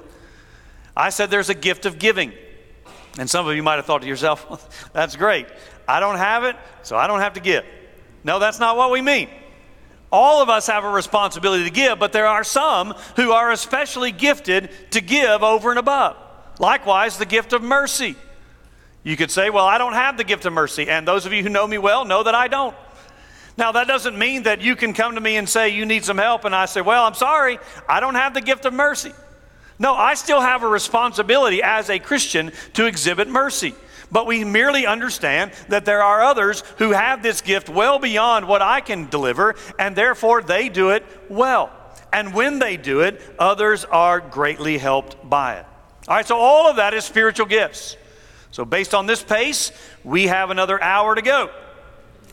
I 0.96 1.10
said 1.10 1.30
there's 1.30 1.48
a 1.48 1.54
gift 1.54 1.86
of 1.86 1.98
giving. 1.98 2.32
And 3.18 3.28
some 3.28 3.46
of 3.46 3.56
you 3.56 3.62
might 3.62 3.76
have 3.76 3.86
thought 3.86 4.02
to 4.02 4.08
yourself, 4.08 4.90
that's 4.92 5.16
great. 5.16 5.46
I 5.88 6.00
don't 6.00 6.18
have 6.18 6.44
it, 6.44 6.56
so 6.82 6.96
I 6.96 7.06
don't 7.06 7.20
have 7.20 7.34
to 7.34 7.40
give. 7.40 7.64
No, 8.24 8.38
that's 8.38 8.60
not 8.60 8.76
what 8.76 8.90
we 8.90 9.00
mean. 9.00 9.28
All 10.12 10.42
of 10.42 10.50
us 10.50 10.66
have 10.66 10.84
a 10.84 10.90
responsibility 10.90 11.64
to 11.64 11.70
give, 11.70 11.98
but 11.98 12.12
there 12.12 12.26
are 12.26 12.44
some 12.44 12.94
who 13.16 13.32
are 13.32 13.50
especially 13.50 14.12
gifted 14.12 14.70
to 14.90 15.00
give 15.00 15.42
over 15.42 15.70
and 15.70 15.78
above. 15.78 16.18
Likewise, 16.58 17.16
the 17.16 17.24
gift 17.24 17.54
of 17.54 17.62
mercy. 17.62 18.14
You 19.02 19.16
could 19.16 19.30
say, 19.30 19.48
Well, 19.48 19.64
I 19.64 19.78
don't 19.78 19.94
have 19.94 20.18
the 20.18 20.24
gift 20.24 20.44
of 20.44 20.52
mercy. 20.52 20.88
And 20.88 21.08
those 21.08 21.24
of 21.24 21.32
you 21.32 21.42
who 21.42 21.48
know 21.48 21.66
me 21.66 21.78
well 21.78 22.04
know 22.04 22.22
that 22.22 22.34
I 22.34 22.46
don't. 22.48 22.76
Now, 23.56 23.72
that 23.72 23.88
doesn't 23.88 24.18
mean 24.18 24.44
that 24.44 24.60
you 24.60 24.76
can 24.76 24.92
come 24.92 25.14
to 25.14 25.20
me 25.20 25.36
and 25.36 25.48
say, 25.48 25.70
You 25.70 25.86
need 25.86 26.04
some 26.04 26.18
help. 26.18 26.44
And 26.44 26.54
I 26.54 26.66
say, 26.66 26.82
Well, 26.82 27.04
I'm 27.04 27.14
sorry, 27.14 27.58
I 27.88 28.00
don't 28.00 28.14
have 28.14 28.34
the 28.34 28.42
gift 28.42 28.66
of 28.66 28.74
mercy. 28.74 29.12
No, 29.78 29.94
I 29.94 30.12
still 30.14 30.42
have 30.42 30.62
a 30.62 30.68
responsibility 30.68 31.62
as 31.62 31.88
a 31.88 31.98
Christian 31.98 32.52
to 32.74 32.84
exhibit 32.84 33.28
mercy 33.28 33.74
but 34.12 34.26
we 34.26 34.44
merely 34.44 34.86
understand 34.86 35.52
that 35.68 35.86
there 35.86 36.02
are 36.02 36.22
others 36.22 36.60
who 36.76 36.90
have 36.92 37.22
this 37.22 37.40
gift 37.40 37.68
well 37.68 37.98
beyond 37.98 38.46
what 38.46 38.62
I 38.62 38.80
can 38.80 39.08
deliver, 39.08 39.56
and 39.78 39.96
therefore 39.96 40.42
they 40.42 40.68
do 40.68 40.90
it 40.90 41.04
well. 41.30 41.72
And 42.12 42.34
when 42.34 42.58
they 42.58 42.76
do 42.76 43.00
it, 43.00 43.20
others 43.38 43.86
are 43.86 44.20
greatly 44.20 44.76
helped 44.76 45.28
by 45.28 45.56
it. 45.56 45.66
All 46.06 46.14
right, 46.16 46.26
so 46.26 46.36
all 46.36 46.68
of 46.68 46.76
that 46.76 46.92
is 46.92 47.04
spiritual 47.04 47.46
gifts. 47.46 47.96
So, 48.50 48.66
based 48.66 48.92
on 48.94 49.06
this 49.06 49.22
pace, 49.22 49.72
we 50.04 50.26
have 50.26 50.50
another 50.50 50.80
hour 50.82 51.14
to 51.14 51.22
go, 51.22 51.48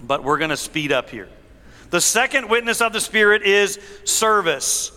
but 0.03 0.21
we're 0.21 0.37
going 0.37 0.49
to 0.49 0.57
speed 0.57 0.91
up 0.91 1.09
here. 1.09 1.29
The 1.91 2.01
second 2.01 2.49
witness 2.49 2.81
of 2.81 2.91
the 2.91 2.99
Spirit 2.99 3.43
is 3.43 3.79
service. 4.03 4.91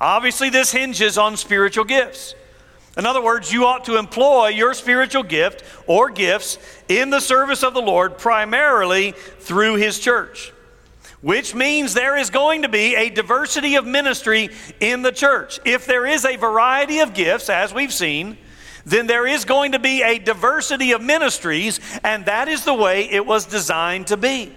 Obviously, 0.00 0.50
this 0.50 0.72
hinges 0.72 1.16
on 1.16 1.36
spiritual 1.36 1.84
gifts. 1.84 2.34
In 2.98 3.06
other 3.06 3.22
words, 3.22 3.52
you 3.52 3.64
ought 3.64 3.84
to 3.84 3.96
employ 3.96 4.48
your 4.48 4.74
spiritual 4.74 5.22
gift 5.22 5.62
or 5.86 6.10
gifts 6.10 6.58
in 6.88 7.10
the 7.10 7.20
service 7.20 7.62
of 7.62 7.72
the 7.72 7.80
Lord 7.80 8.18
primarily 8.18 9.12
through 9.12 9.76
His 9.76 10.00
church, 10.00 10.52
which 11.20 11.54
means 11.54 11.94
there 11.94 12.16
is 12.16 12.28
going 12.28 12.62
to 12.62 12.68
be 12.68 12.96
a 12.96 13.08
diversity 13.08 13.76
of 13.76 13.86
ministry 13.86 14.50
in 14.80 15.02
the 15.02 15.12
church. 15.12 15.60
If 15.64 15.86
there 15.86 16.06
is 16.06 16.24
a 16.24 16.34
variety 16.34 16.98
of 16.98 17.14
gifts, 17.14 17.48
as 17.48 17.72
we've 17.72 17.92
seen, 17.92 18.36
then 18.84 19.06
there 19.06 19.28
is 19.28 19.44
going 19.44 19.72
to 19.72 19.78
be 19.78 20.02
a 20.02 20.18
diversity 20.18 20.90
of 20.90 21.00
ministries, 21.00 21.78
and 22.02 22.24
that 22.24 22.48
is 22.48 22.64
the 22.64 22.74
way 22.74 23.08
it 23.08 23.24
was 23.24 23.46
designed 23.46 24.08
to 24.08 24.16
be. 24.16 24.52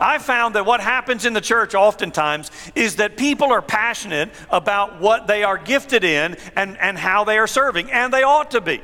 I 0.00 0.18
found 0.18 0.54
that 0.54 0.66
what 0.66 0.80
happens 0.80 1.24
in 1.24 1.32
the 1.32 1.40
church 1.40 1.74
oftentimes 1.74 2.50
is 2.74 2.96
that 2.96 3.16
people 3.16 3.52
are 3.52 3.62
passionate 3.62 4.30
about 4.50 5.00
what 5.00 5.26
they 5.26 5.44
are 5.44 5.58
gifted 5.58 6.04
in 6.04 6.36
and, 6.56 6.76
and 6.78 6.98
how 6.98 7.24
they 7.24 7.38
are 7.38 7.46
serving, 7.46 7.90
and 7.90 8.12
they 8.12 8.22
ought 8.22 8.52
to 8.52 8.60
be. 8.60 8.80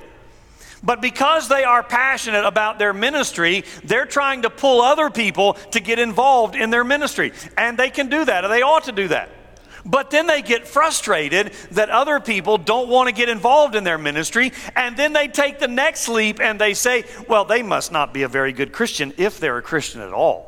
But 0.83 1.01
because 1.01 1.49
they 1.49 1.65
are 1.65 1.83
passionate 1.83 2.45
about 2.45 2.79
their 2.79 2.93
ministry, 2.93 3.65
they're 3.85 4.07
trying 4.07 4.43
to 4.43 4.51
pull 4.51 4.81
other 4.81 5.11
people 5.11 5.55
to 5.73 5.81
get 5.81 5.99
involved 5.99 6.55
in 6.55 6.71
their 6.71 6.85
ministry. 6.85 7.33
And 7.57 7.77
they 7.77 7.91
can 7.91 8.09
do 8.09 8.25
that, 8.25 8.45
or 8.45 8.49
they 8.49 8.63
ought 8.63 8.85
to 8.85 8.93
do 8.93 9.09
that. 9.09 9.31
But 9.85 10.11
then 10.11 10.27
they 10.27 10.43
get 10.43 10.69
frustrated 10.69 11.53
that 11.73 11.89
other 11.89 12.21
people 12.21 12.59
don't 12.59 12.89
want 12.89 13.09
to 13.09 13.15
get 13.15 13.29
involved 13.29 13.75
in 13.75 13.85
their 13.85 13.99
ministry. 13.99 14.53
And 14.77 14.97
then 14.97 15.13
they 15.13 15.29
take 15.29 15.59
the 15.59 15.69
next 15.69 16.09
leap 16.09 16.41
and 16.41 16.61
they 16.61 16.75
say, 16.75 17.05
well, 17.29 17.45
they 17.45 17.63
must 17.63 17.91
not 17.91 18.13
be 18.13 18.23
a 18.23 18.29
very 18.29 18.53
good 18.53 18.73
Christian 18.73 19.15
if 19.17 19.41
they're 19.41 19.57
a 19.57 19.63
Christian 19.63 20.01
at 20.03 20.13
all. 20.13 20.48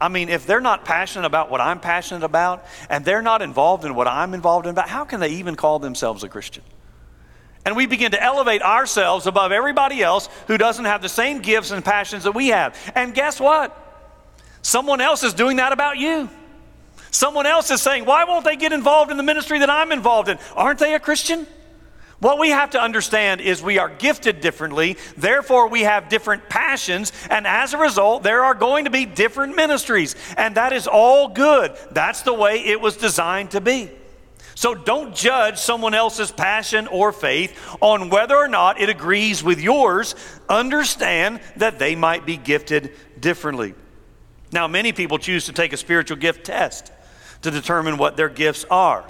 I 0.00 0.08
mean, 0.08 0.28
if 0.28 0.46
they're 0.46 0.60
not 0.60 0.84
passionate 0.84 1.26
about 1.26 1.50
what 1.50 1.60
I'm 1.60 1.80
passionate 1.80 2.22
about 2.22 2.66
and 2.90 3.04
they're 3.04 3.22
not 3.22 3.40
involved 3.40 3.84
in 3.84 3.94
what 3.94 4.06
I'm 4.06 4.34
involved 4.34 4.66
in 4.66 4.70
about, 4.70 4.88
how 4.88 5.04
can 5.04 5.20
they 5.20 5.30
even 5.30 5.56
call 5.56 5.78
themselves 5.78 6.22
a 6.22 6.28
Christian? 6.28 6.62
And 7.64 7.76
we 7.76 7.86
begin 7.86 8.12
to 8.12 8.22
elevate 8.22 8.62
ourselves 8.62 9.26
above 9.26 9.52
everybody 9.52 10.02
else 10.02 10.28
who 10.46 10.58
doesn't 10.58 10.84
have 10.84 11.02
the 11.02 11.08
same 11.08 11.40
gifts 11.40 11.70
and 11.70 11.84
passions 11.84 12.24
that 12.24 12.32
we 12.32 12.48
have. 12.48 12.76
And 12.94 13.14
guess 13.14 13.40
what? 13.40 13.76
Someone 14.62 15.00
else 15.00 15.22
is 15.22 15.34
doing 15.34 15.56
that 15.56 15.72
about 15.72 15.96
you. 15.96 16.28
Someone 17.10 17.46
else 17.46 17.70
is 17.70 17.80
saying, 17.80 18.04
Why 18.04 18.24
won't 18.24 18.44
they 18.44 18.56
get 18.56 18.72
involved 18.72 19.10
in 19.10 19.16
the 19.16 19.22
ministry 19.22 19.60
that 19.60 19.70
I'm 19.70 19.90
involved 19.90 20.28
in? 20.28 20.38
Aren't 20.54 20.78
they 20.78 20.94
a 20.94 21.00
Christian? 21.00 21.46
What 22.18 22.38
we 22.38 22.48
have 22.48 22.70
to 22.70 22.80
understand 22.80 23.42
is 23.42 23.62
we 23.62 23.78
are 23.78 23.90
gifted 23.90 24.40
differently, 24.40 24.96
therefore, 25.16 25.68
we 25.68 25.82
have 25.82 26.08
different 26.08 26.48
passions, 26.48 27.12
and 27.30 27.46
as 27.46 27.74
a 27.74 27.78
result, 27.78 28.22
there 28.22 28.44
are 28.44 28.54
going 28.54 28.86
to 28.86 28.90
be 28.90 29.04
different 29.04 29.54
ministries, 29.54 30.16
and 30.38 30.54
that 30.56 30.72
is 30.72 30.86
all 30.86 31.28
good. 31.28 31.76
That's 31.90 32.22
the 32.22 32.32
way 32.32 32.64
it 32.64 32.80
was 32.80 32.96
designed 32.96 33.50
to 33.50 33.60
be. 33.60 33.90
So 34.54 34.74
don't 34.74 35.14
judge 35.14 35.58
someone 35.58 35.92
else's 35.92 36.32
passion 36.32 36.86
or 36.86 37.12
faith 37.12 37.54
on 37.82 38.08
whether 38.08 38.34
or 38.34 38.48
not 38.48 38.80
it 38.80 38.88
agrees 38.88 39.44
with 39.44 39.60
yours. 39.60 40.14
Understand 40.48 41.40
that 41.56 41.78
they 41.78 41.94
might 41.94 42.24
be 42.24 42.38
gifted 42.38 42.92
differently. 43.20 43.74
Now, 44.52 44.66
many 44.66 44.92
people 44.92 45.18
choose 45.18 45.44
to 45.46 45.52
take 45.52 45.74
a 45.74 45.76
spiritual 45.76 46.16
gift 46.16 46.46
test 46.46 46.90
to 47.42 47.50
determine 47.50 47.98
what 47.98 48.16
their 48.16 48.30
gifts 48.30 48.64
are. 48.70 49.04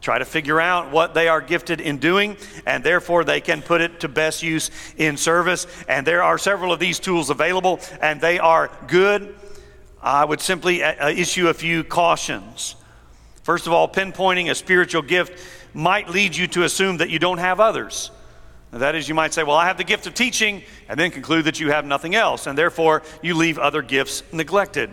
Try 0.00 0.18
to 0.18 0.24
figure 0.24 0.60
out 0.60 0.92
what 0.92 1.14
they 1.14 1.28
are 1.28 1.40
gifted 1.40 1.80
in 1.80 1.98
doing, 1.98 2.36
and 2.66 2.84
therefore 2.84 3.24
they 3.24 3.40
can 3.40 3.62
put 3.62 3.80
it 3.80 4.00
to 4.00 4.08
best 4.08 4.42
use 4.42 4.70
in 4.96 5.16
service. 5.16 5.66
And 5.88 6.06
there 6.06 6.22
are 6.22 6.38
several 6.38 6.72
of 6.72 6.78
these 6.78 7.00
tools 7.00 7.30
available, 7.30 7.80
and 8.00 8.20
they 8.20 8.38
are 8.38 8.70
good. 8.86 9.34
I 10.00 10.24
would 10.24 10.40
simply 10.40 10.84
uh, 10.84 11.06
uh, 11.06 11.10
issue 11.10 11.48
a 11.48 11.54
few 11.54 11.82
cautions. 11.82 12.76
First 13.42 13.66
of 13.66 13.72
all, 13.72 13.88
pinpointing 13.88 14.50
a 14.50 14.54
spiritual 14.54 15.02
gift 15.02 15.42
might 15.74 16.08
lead 16.08 16.36
you 16.36 16.46
to 16.48 16.62
assume 16.62 16.98
that 16.98 17.10
you 17.10 17.18
don't 17.18 17.38
have 17.38 17.58
others. 17.58 18.12
That 18.70 18.94
is, 18.94 19.08
you 19.08 19.14
might 19.14 19.32
say, 19.32 19.42
Well, 19.42 19.56
I 19.56 19.66
have 19.66 19.78
the 19.78 19.84
gift 19.84 20.06
of 20.06 20.14
teaching, 20.14 20.62
and 20.88 21.00
then 21.00 21.10
conclude 21.10 21.46
that 21.46 21.58
you 21.58 21.70
have 21.70 21.84
nothing 21.84 22.14
else, 22.14 22.46
and 22.46 22.56
therefore 22.56 23.02
you 23.22 23.34
leave 23.34 23.58
other 23.58 23.82
gifts 23.82 24.22
neglected. 24.32 24.92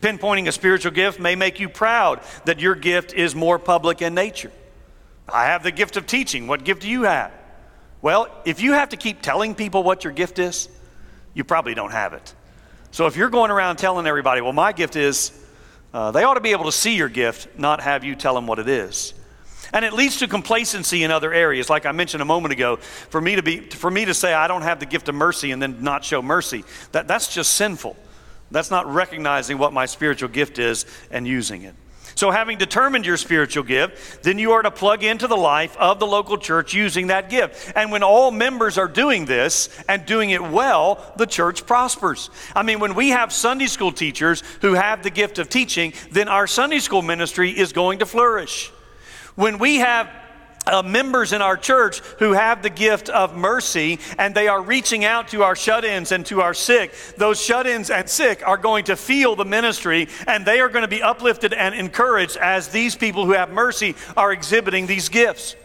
Pinpointing 0.00 0.48
a 0.48 0.52
spiritual 0.52 0.92
gift 0.92 1.18
may 1.20 1.34
make 1.34 1.60
you 1.60 1.68
proud 1.68 2.20
that 2.44 2.60
your 2.60 2.74
gift 2.74 3.12
is 3.12 3.34
more 3.34 3.58
public 3.58 4.02
in 4.02 4.14
nature. 4.14 4.52
I 5.28 5.46
have 5.46 5.62
the 5.62 5.72
gift 5.72 5.96
of 5.96 6.06
teaching. 6.06 6.46
What 6.46 6.64
gift 6.64 6.82
do 6.82 6.88
you 6.88 7.02
have? 7.02 7.32
Well, 8.02 8.28
if 8.44 8.60
you 8.60 8.72
have 8.72 8.90
to 8.90 8.96
keep 8.96 9.22
telling 9.22 9.54
people 9.54 9.82
what 9.82 10.04
your 10.04 10.12
gift 10.12 10.38
is, 10.38 10.68
you 11.32 11.44
probably 11.44 11.74
don't 11.74 11.92
have 11.92 12.12
it. 12.12 12.34
So 12.90 13.06
if 13.06 13.16
you're 13.16 13.30
going 13.30 13.50
around 13.50 13.76
telling 13.76 14.06
everybody, 14.06 14.40
well, 14.40 14.52
my 14.52 14.72
gift 14.72 14.94
is, 14.94 15.32
uh, 15.92 16.10
they 16.10 16.22
ought 16.22 16.34
to 16.34 16.40
be 16.40 16.52
able 16.52 16.66
to 16.66 16.72
see 16.72 16.96
your 16.96 17.08
gift, 17.08 17.58
not 17.58 17.80
have 17.80 18.04
you 18.04 18.14
tell 18.14 18.34
them 18.34 18.46
what 18.46 18.58
it 18.58 18.68
is. 18.68 19.14
And 19.72 19.84
it 19.84 19.92
leads 19.92 20.18
to 20.18 20.28
complacency 20.28 21.02
in 21.02 21.10
other 21.10 21.32
areas. 21.32 21.68
Like 21.68 21.86
I 21.86 21.92
mentioned 21.92 22.22
a 22.22 22.26
moment 22.26 22.52
ago, 22.52 22.76
for 22.76 23.20
me 23.20 23.36
to, 23.36 23.42
be, 23.42 23.58
for 23.58 23.90
me 23.90 24.04
to 24.04 24.14
say 24.14 24.32
I 24.32 24.46
don't 24.46 24.62
have 24.62 24.78
the 24.78 24.86
gift 24.86 25.08
of 25.08 25.14
mercy 25.14 25.50
and 25.50 25.60
then 25.60 25.82
not 25.82 26.04
show 26.04 26.22
mercy, 26.22 26.62
that, 26.92 27.08
that's 27.08 27.32
just 27.34 27.54
sinful. 27.54 27.96
That's 28.54 28.70
not 28.70 28.86
recognizing 28.86 29.58
what 29.58 29.72
my 29.72 29.86
spiritual 29.86 30.28
gift 30.28 30.60
is 30.60 30.86
and 31.10 31.26
using 31.26 31.62
it. 31.62 31.74
So, 32.14 32.30
having 32.30 32.56
determined 32.56 33.04
your 33.04 33.16
spiritual 33.16 33.64
gift, 33.64 34.22
then 34.22 34.38
you 34.38 34.52
are 34.52 34.62
to 34.62 34.70
plug 34.70 35.02
into 35.02 35.26
the 35.26 35.36
life 35.36 35.76
of 35.76 35.98
the 35.98 36.06
local 36.06 36.38
church 36.38 36.72
using 36.72 37.08
that 37.08 37.28
gift. 37.28 37.72
And 37.74 37.90
when 37.90 38.04
all 38.04 38.30
members 38.30 38.78
are 38.78 38.86
doing 38.86 39.24
this 39.24 39.68
and 39.88 40.06
doing 40.06 40.30
it 40.30 40.40
well, 40.40 41.04
the 41.16 41.26
church 41.26 41.66
prospers. 41.66 42.30
I 42.54 42.62
mean, 42.62 42.78
when 42.78 42.94
we 42.94 43.08
have 43.08 43.32
Sunday 43.32 43.66
school 43.66 43.90
teachers 43.90 44.44
who 44.60 44.74
have 44.74 45.02
the 45.02 45.10
gift 45.10 45.40
of 45.40 45.48
teaching, 45.48 45.92
then 46.12 46.28
our 46.28 46.46
Sunday 46.46 46.78
school 46.78 47.02
ministry 47.02 47.50
is 47.50 47.72
going 47.72 47.98
to 47.98 48.06
flourish. 48.06 48.70
When 49.34 49.58
we 49.58 49.78
have 49.78 50.08
uh, 50.66 50.82
members 50.82 51.32
in 51.32 51.42
our 51.42 51.56
church 51.56 52.00
who 52.18 52.32
have 52.32 52.62
the 52.62 52.70
gift 52.70 53.08
of 53.08 53.36
mercy 53.36 53.98
and 54.18 54.34
they 54.34 54.48
are 54.48 54.62
reaching 54.62 55.04
out 55.04 55.28
to 55.28 55.42
our 55.42 55.56
shut 55.56 55.84
ins 55.84 56.12
and 56.12 56.24
to 56.26 56.40
our 56.40 56.54
sick. 56.54 56.92
Those 57.16 57.40
shut 57.40 57.66
ins 57.66 57.90
and 57.90 58.08
sick 58.08 58.46
are 58.46 58.56
going 58.56 58.84
to 58.84 58.96
feel 58.96 59.36
the 59.36 59.44
ministry 59.44 60.08
and 60.26 60.44
they 60.44 60.60
are 60.60 60.68
going 60.68 60.82
to 60.82 60.88
be 60.88 61.02
uplifted 61.02 61.52
and 61.52 61.74
encouraged 61.74 62.36
as 62.36 62.68
these 62.68 62.96
people 62.96 63.24
who 63.26 63.32
have 63.32 63.50
mercy 63.50 63.94
are 64.16 64.32
exhibiting 64.32 64.86
these 64.86 65.08
gifts. 65.08 65.56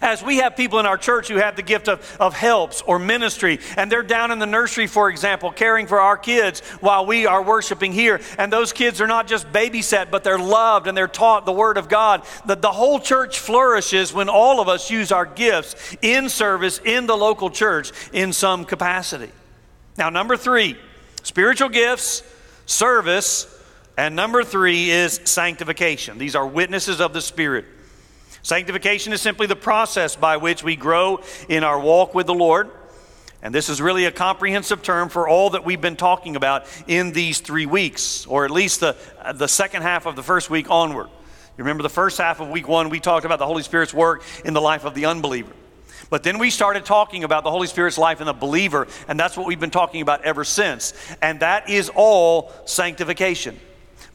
As 0.00 0.22
we 0.22 0.38
have 0.38 0.56
people 0.56 0.78
in 0.78 0.86
our 0.86 0.96
church 0.96 1.28
who 1.28 1.36
have 1.36 1.56
the 1.56 1.62
gift 1.62 1.88
of, 1.88 2.16
of 2.20 2.34
helps 2.34 2.82
or 2.82 2.98
ministry, 2.98 3.60
and 3.76 3.90
they're 3.90 4.02
down 4.02 4.30
in 4.30 4.38
the 4.38 4.46
nursery, 4.46 4.86
for 4.86 5.10
example, 5.10 5.50
caring 5.50 5.86
for 5.86 6.00
our 6.00 6.16
kids 6.16 6.60
while 6.80 7.06
we 7.06 7.26
are 7.26 7.42
worshiping 7.42 7.92
here. 7.92 8.20
And 8.38 8.52
those 8.52 8.72
kids 8.72 9.00
are 9.00 9.06
not 9.06 9.26
just 9.26 9.52
babysat, 9.52 10.10
but 10.10 10.24
they're 10.24 10.38
loved 10.38 10.86
and 10.86 10.96
they're 10.96 11.08
taught 11.08 11.46
the 11.46 11.52
Word 11.52 11.76
of 11.76 11.88
God. 11.88 12.22
That 12.46 12.62
the 12.62 12.72
whole 12.72 12.98
church 13.00 13.38
flourishes 13.38 14.12
when 14.12 14.28
all 14.28 14.60
of 14.60 14.68
us 14.68 14.90
use 14.90 15.12
our 15.12 15.26
gifts 15.26 15.96
in 16.02 16.28
service 16.28 16.80
in 16.84 17.06
the 17.06 17.16
local 17.16 17.50
church 17.50 17.92
in 18.12 18.32
some 18.32 18.64
capacity. 18.64 19.30
Now, 19.96 20.10
number 20.10 20.36
three, 20.36 20.76
spiritual 21.22 21.68
gifts, 21.68 22.22
service, 22.66 23.46
and 23.96 24.16
number 24.16 24.42
three 24.42 24.90
is 24.90 25.20
sanctification. 25.24 26.18
These 26.18 26.34
are 26.34 26.46
witnesses 26.46 27.00
of 27.00 27.12
the 27.12 27.20
Spirit. 27.20 27.64
Sanctification 28.44 29.14
is 29.14 29.22
simply 29.22 29.46
the 29.46 29.56
process 29.56 30.16
by 30.16 30.36
which 30.36 30.62
we 30.62 30.76
grow 30.76 31.22
in 31.48 31.64
our 31.64 31.80
walk 31.80 32.14
with 32.14 32.26
the 32.26 32.34
Lord. 32.34 32.70
And 33.42 33.54
this 33.54 33.70
is 33.70 33.80
really 33.80 34.04
a 34.04 34.12
comprehensive 34.12 34.82
term 34.82 35.08
for 35.08 35.26
all 35.26 35.50
that 35.50 35.64
we've 35.64 35.80
been 35.80 35.96
talking 35.96 36.36
about 36.36 36.66
in 36.86 37.12
these 37.12 37.40
three 37.40 37.64
weeks, 37.64 38.26
or 38.26 38.44
at 38.44 38.50
least 38.50 38.80
the, 38.80 38.96
the 39.34 39.46
second 39.46 39.80
half 39.80 40.04
of 40.04 40.14
the 40.14 40.22
first 40.22 40.50
week 40.50 40.70
onward. 40.70 41.06
You 41.56 41.64
remember 41.64 41.82
the 41.82 41.88
first 41.88 42.18
half 42.18 42.38
of 42.38 42.50
week 42.50 42.68
one, 42.68 42.90
we 42.90 43.00
talked 43.00 43.24
about 43.24 43.38
the 43.38 43.46
Holy 43.46 43.62
Spirit's 43.62 43.94
work 43.94 44.22
in 44.44 44.52
the 44.52 44.60
life 44.60 44.84
of 44.84 44.94
the 44.94 45.06
unbeliever. 45.06 45.52
But 46.10 46.22
then 46.22 46.38
we 46.38 46.50
started 46.50 46.84
talking 46.84 47.24
about 47.24 47.44
the 47.44 47.50
Holy 47.50 47.66
Spirit's 47.66 47.96
life 47.96 48.20
in 48.20 48.26
the 48.26 48.34
believer, 48.34 48.88
and 49.08 49.18
that's 49.18 49.38
what 49.38 49.46
we've 49.46 49.58
been 49.58 49.70
talking 49.70 50.02
about 50.02 50.22
ever 50.22 50.44
since. 50.44 50.92
And 51.22 51.40
that 51.40 51.70
is 51.70 51.90
all 51.94 52.52
sanctification. 52.66 53.58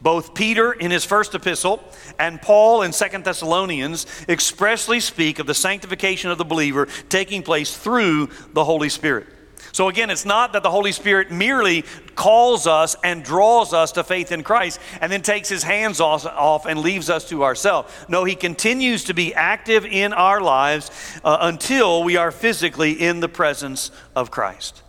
Both 0.01 0.33
Peter 0.33 0.71
in 0.71 0.91
his 0.91 1.03
first 1.03 1.35
epistle 1.35 1.83
and 2.17 2.41
Paul 2.41 2.83
in 2.83 2.93
Second 2.93 3.25
Thessalonians 3.25 4.05
expressly 4.29 4.99
speak 4.99 5.39
of 5.39 5.47
the 5.47 5.53
sanctification 5.53 6.31
of 6.31 6.37
the 6.37 6.45
believer 6.45 6.87
taking 7.09 7.43
place 7.43 7.75
through 7.75 8.29
the 8.53 8.63
Holy 8.63 8.89
Spirit. 8.89 9.27
So 9.71 9.89
again, 9.89 10.09
it's 10.09 10.25
not 10.25 10.53
that 10.53 10.63
the 10.63 10.71
Holy 10.71 10.93
Spirit 10.93 11.31
merely 11.31 11.83
calls 12.15 12.65
us 12.65 12.95
and 13.03 13.23
draws 13.23 13.73
us 13.73 13.91
to 13.93 14.03
faith 14.03 14.31
in 14.31 14.41
Christ 14.41 14.79
and 15.01 15.11
then 15.11 15.21
takes 15.21 15.49
his 15.49 15.63
hands 15.63 15.99
off, 15.99 16.65
and 16.65 16.79
leaves 16.79 17.09
us 17.09 17.27
to 17.29 17.43
ourselves. 17.43 17.93
No, 18.07 18.23
he 18.23 18.35
continues 18.35 19.03
to 19.05 19.13
be 19.13 19.33
active 19.33 19.85
in 19.85 20.13
our 20.13 20.41
lives 20.41 20.91
uh, 21.23 21.37
until 21.41 22.03
we 22.03 22.15
are 22.15 22.31
physically 22.31 22.93
in 22.93 23.19
the 23.19 23.29
presence 23.29 23.91
of 24.15 24.31
Christ. 24.31 24.81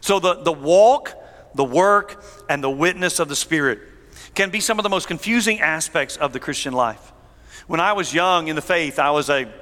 So 0.00 0.18
the, 0.18 0.34
the 0.34 0.52
walk, 0.52 1.12
the 1.54 1.64
work, 1.64 2.24
and 2.48 2.64
the 2.64 2.70
witness 2.70 3.18
of 3.18 3.28
the 3.28 3.36
Spirit 3.36 3.80
can 4.34 4.50
be 4.50 4.60
some 4.60 4.78
of 4.78 4.82
the 4.82 4.88
most 4.88 5.08
confusing 5.08 5.60
aspects 5.60 6.16
of 6.16 6.32
the 6.32 6.40
Christian 6.40 6.72
life. 6.72 7.12
When 7.66 7.80
I 7.80 7.92
was 7.92 8.14
young 8.14 8.48
in 8.48 8.56
the 8.56 8.62
faith, 8.62 8.98
I 8.98 9.10
was 9.10 9.28
a 9.30 9.52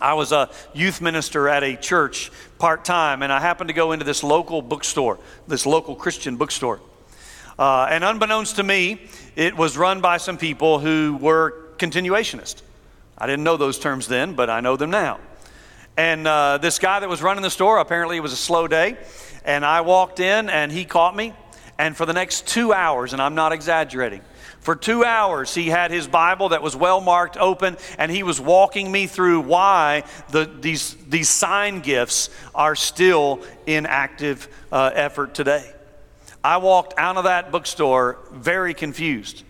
I 0.00 0.14
was 0.14 0.32
a 0.32 0.48
youth 0.72 1.02
minister 1.02 1.46
at 1.46 1.62
a 1.62 1.76
church 1.76 2.32
part 2.58 2.86
time, 2.86 3.22
and 3.22 3.30
I 3.30 3.38
happened 3.38 3.68
to 3.68 3.74
go 3.74 3.92
into 3.92 4.04
this 4.04 4.22
local 4.22 4.62
bookstore, 4.62 5.18
this 5.46 5.66
local 5.66 5.94
Christian 5.94 6.36
bookstore. 6.36 6.80
Uh, 7.58 7.86
and 7.90 8.02
unbeknownst 8.02 8.56
to 8.56 8.62
me, 8.62 9.02
it 9.36 9.54
was 9.54 9.76
run 9.76 10.00
by 10.00 10.16
some 10.16 10.38
people 10.38 10.78
who 10.78 11.18
were 11.20 11.54
continuationists. 11.76 12.62
I 13.18 13.26
didn't 13.26 13.44
know 13.44 13.58
those 13.58 13.78
terms 13.78 14.08
then, 14.08 14.32
but 14.32 14.48
I 14.48 14.60
know 14.60 14.76
them 14.76 14.90
now. 14.90 15.20
And 15.98 16.26
uh, 16.26 16.56
this 16.56 16.78
guy 16.78 17.00
that 17.00 17.08
was 17.10 17.20
running 17.20 17.42
the 17.42 17.50
store, 17.50 17.76
apparently 17.76 18.16
it 18.16 18.20
was 18.20 18.32
a 18.32 18.36
slow 18.36 18.66
day, 18.66 18.96
and 19.44 19.66
I 19.66 19.82
walked 19.82 20.18
in 20.18 20.48
and 20.48 20.72
he 20.72 20.86
caught 20.86 21.14
me 21.14 21.34
and 21.80 21.96
for 21.96 22.04
the 22.04 22.12
next 22.12 22.46
two 22.46 22.74
hours, 22.74 23.14
and 23.14 23.22
I'm 23.22 23.34
not 23.34 23.52
exaggerating, 23.52 24.20
for 24.60 24.76
two 24.76 25.02
hours, 25.02 25.54
he 25.54 25.68
had 25.70 25.90
his 25.90 26.06
Bible 26.06 26.50
that 26.50 26.62
was 26.62 26.76
well 26.76 27.00
marked 27.00 27.38
open, 27.38 27.78
and 27.96 28.12
he 28.12 28.22
was 28.22 28.38
walking 28.38 28.92
me 28.92 29.06
through 29.06 29.40
why 29.40 30.04
the, 30.28 30.44
these, 30.44 30.94
these 31.08 31.30
sign 31.30 31.80
gifts 31.80 32.28
are 32.54 32.76
still 32.76 33.42
in 33.64 33.86
active 33.86 34.46
uh, 34.70 34.90
effort 34.92 35.32
today. 35.32 35.72
I 36.44 36.58
walked 36.58 36.92
out 36.98 37.16
of 37.16 37.24
that 37.24 37.50
bookstore 37.50 38.18
very 38.30 38.74
confused 38.74 39.42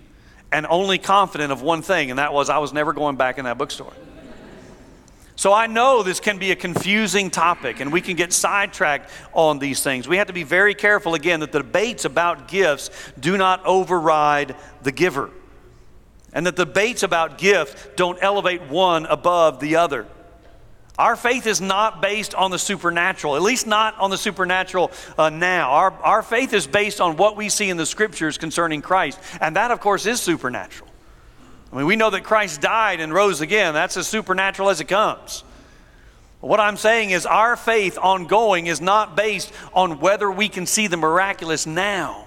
and 0.53 0.69
only 0.71 0.99
confident 0.99 1.51
of 1.51 1.62
one 1.62 1.83
thing, 1.83 2.11
and 2.11 2.21
that 2.21 2.33
was 2.33 2.49
I 2.49 2.59
was 2.59 2.73
never 2.73 2.93
going 2.93 3.16
back 3.16 3.38
in 3.38 3.45
that 3.45 3.59
bookstore. 3.59 3.93
So 5.40 5.55
I 5.55 5.68
know 5.68 6.03
this 6.03 6.20
can 6.20 6.37
be 6.37 6.50
a 6.50 6.55
confusing 6.55 7.31
topic 7.31 7.81
and 7.81 7.90
we 7.90 8.03
can 8.03 8.14
get 8.14 8.31
sidetracked 8.31 9.09
on 9.33 9.59
these 9.59 9.83
things. 9.83 10.07
We 10.07 10.18
have 10.18 10.26
to 10.26 10.35
be 10.35 10.42
very 10.42 10.74
careful 10.74 11.14
again 11.14 11.40
that 11.40 11.50
the 11.50 11.61
debates 11.61 12.05
about 12.05 12.46
gifts 12.46 12.90
do 13.18 13.38
not 13.38 13.64
override 13.64 14.55
the 14.83 14.92
giver. 14.92 15.31
And 16.35 16.46
that 16.46 16.57
the 16.57 16.66
debates 16.66 17.03
about 17.03 17.38
gift 17.38 17.96
don't 17.96 18.18
elevate 18.20 18.64
one 18.64 19.07
above 19.07 19.61
the 19.61 19.76
other. 19.76 20.07
Our 20.98 21.16
faith 21.16 21.46
is 21.46 21.62
not 21.62 22.03
based 22.03 22.35
on 22.35 22.50
the 22.50 22.59
supernatural, 22.59 23.35
at 23.35 23.40
least 23.40 23.66
not 23.66 23.98
on 23.98 24.11
the 24.11 24.18
supernatural 24.18 24.90
uh, 25.16 25.31
now. 25.31 25.70
Our, 25.70 25.92
our 26.03 26.22
faith 26.22 26.53
is 26.53 26.66
based 26.66 27.00
on 27.00 27.16
what 27.16 27.38
we 27.38 27.48
see 27.48 27.70
in 27.70 27.79
the 27.79 27.87
scriptures 27.87 28.37
concerning 28.37 28.83
Christ. 28.83 29.18
And 29.40 29.57
that, 29.57 29.70
of 29.70 29.81
course, 29.81 30.05
is 30.05 30.20
supernatural. 30.20 30.89
I 31.72 31.76
mean, 31.76 31.87
we 31.87 31.96
know 31.96 32.11
that 32.11 32.24
Christ 32.24 32.61
died 32.61 33.00
and 33.00 33.14
rose 33.14 33.40
again. 33.40 33.74
That's 33.74 33.96
as 33.96 34.09
supernatural 34.09 34.70
as 34.70 34.80
it 34.80 34.88
comes. 34.88 35.44
What 36.40 36.59
I'm 36.59 36.76
saying 36.76 37.11
is, 37.11 37.26
our 37.26 37.55
faith 37.55 37.99
ongoing 38.01 38.66
is 38.66 38.80
not 38.80 39.14
based 39.14 39.53
on 39.74 40.01
whether 40.01 40.30
we 40.30 40.49
can 40.49 40.66
see 40.66 40.86
the 40.86 40.97
miraculous 40.97 41.66
now. 41.66 42.26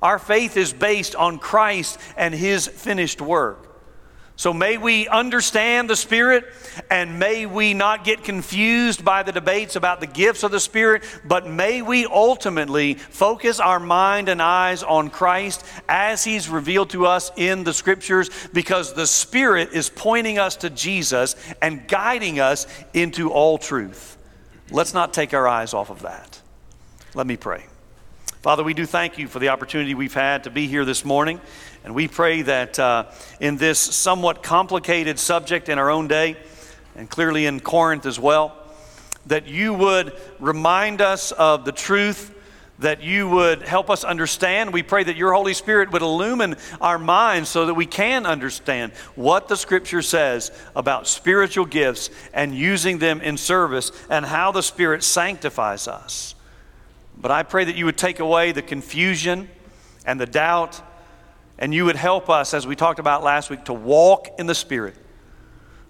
Our 0.00 0.18
faith 0.18 0.56
is 0.56 0.72
based 0.72 1.16
on 1.16 1.38
Christ 1.38 1.98
and 2.16 2.32
His 2.32 2.68
finished 2.68 3.20
work. 3.20 3.67
So 4.38 4.54
may 4.54 4.78
we 4.78 5.08
understand 5.08 5.90
the 5.90 5.96
Spirit 5.96 6.44
and 6.90 7.18
may 7.18 7.44
we 7.44 7.74
not 7.74 8.04
get 8.04 8.22
confused 8.22 9.04
by 9.04 9.24
the 9.24 9.32
debates 9.32 9.74
about 9.74 9.98
the 9.98 10.06
gifts 10.06 10.44
of 10.44 10.52
the 10.52 10.60
Spirit, 10.60 11.02
but 11.24 11.48
may 11.48 11.82
we 11.82 12.06
ultimately 12.06 12.94
focus 12.94 13.58
our 13.58 13.80
mind 13.80 14.28
and 14.28 14.40
eyes 14.40 14.84
on 14.84 15.10
Christ 15.10 15.64
as 15.88 16.22
He's 16.22 16.48
revealed 16.48 16.90
to 16.90 17.04
us 17.04 17.32
in 17.34 17.64
the 17.64 17.74
Scriptures 17.74 18.30
because 18.52 18.94
the 18.94 19.08
Spirit 19.08 19.70
is 19.72 19.90
pointing 19.90 20.38
us 20.38 20.54
to 20.58 20.70
Jesus 20.70 21.34
and 21.60 21.88
guiding 21.88 22.38
us 22.38 22.68
into 22.94 23.32
all 23.32 23.58
truth. 23.58 24.16
Let's 24.70 24.94
not 24.94 25.12
take 25.12 25.34
our 25.34 25.48
eyes 25.48 25.74
off 25.74 25.90
of 25.90 26.02
that. 26.02 26.40
Let 27.12 27.26
me 27.26 27.36
pray. 27.36 27.64
Father, 28.40 28.62
we 28.62 28.72
do 28.72 28.86
thank 28.86 29.18
you 29.18 29.26
for 29.26 29.40
the 29.40 29.48
opportunity 29.48 29.96
we've 29.96 30.14
had 30.14 30.44
to 30.44 30.50
be 30.50 30.68
here 30.68 30.84
this 30.84 31.04
morning. 31.04 31.40
And 31.88 31.94
we 31.94 32.06
pray 32.06 32.42
that 32.42 32.78
uh, 32.78 33.06
in 33.40 33.56
this 33.56 33.78
somewhat 33.78 34.42
complicated 34.42 35.18
subject 35.18 35.70
in 35.70 35.78
our 35.78 35.88
own 35.88 36.06
day, 36.06 36.36
and 36.94 37.08
clearly 37.08 37.46
in 37.46 37.60
Corinth 37.60 38.04
as 38.04 38.20
well, 38.20 38.54
that 39.24 39.46
you 39.46 39.72
would 39.72 40.12
remind 40.38 41.00
us 41.00 41.32
of 41.32 41.64
the 41.64 41.72
truth, 41.72 42.30
that 42.80 43.02
you 43.02 43.26
would 43.30 43.62
help 43.62 43.88
us 43.88 44.04
understand. 44.04 44.74
We 44.74 44.82
pray 44.82 45.02
that 45.02 45.16
your 45.16 45.32
Holy 45.32 45.54
Spirit 45.54 45.90
would 45.90 46.02
illumine 46.02 46.56
our 46.78 46.98
minds 46.98 47.48
so 47.48 47.64
that 47.64 47.72
we 47.72 47.86
can 47.86 48.26
understand 48.26 48.92
what 49.14 49.48
the 49.48 49.56
Scripture 49.56 50.02
says 50.02 50.52
about 50.76 51.08
spiritual 51.08 51.64
gifts 51.64 52.10
and 52.34 52.54
using 52.54 52.98
them 52.98 53.22
in 53.22 53.38
service 53.38 53.92
and 54.10 54.26
how 54.26 54.52
the 54.52 54.62
Spirit 54.62 55.02
sanctifies 55.02 55.88
us. 55.88 56.34
But 57.16 57.30
I 57.30 57.44
pray 57.44 57.64
that 57.64 57.76
you 57.76 57.86
would 57.86 57.96
take 57.96 58.20
away 58.20 58.52
the 58.52 58.60
confusion 58.60 59.48
and 60.04 60.20
the 60.20 60.26
doubt 60.26 60.82
and 61.58 61.74
you 61.74 61.84
would 61.84 61.96
help 61.96 62.30
us, 62.30 62.54
as 62.54 62.66
we 62.66 62.76
talked 62.76 62.98
about 62.98 63.22
last 63.22 63.50
week, 63.50 63.64
to 63.64 63.72
walk 63.72 64.28
in 64.38 64.46
the 64.46 64.54
Spirit 64.54 64.94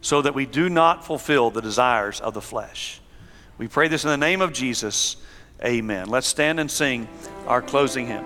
so 0.00 0.22
that 0.22 0.34
we 0.34 0.46
do 0.46 0.68
not 0.68 1.04
fulfill 1.04 1.50
the 1.50 1.60
desires 1.60 2.20
of 2.20 2.34
the 2.34 2.40
flesh. 2.40 3.00
We 3.58 3.68
pray 3.68 3.88
this 3.88 4.04
in 4.04 4.10
the 4.10 4.16
name 4.16 4.40
of 4.40 4.52
Jesus. 4.52 5.16
Amen. 5.64 6.08
Let's 6.08 6.28
stand 6.28 6.60
and 6.60 6.70
sing 6.70 7.08
our 7.46 7.60
closing 7.60 8.06
hymn. 8.06 8.24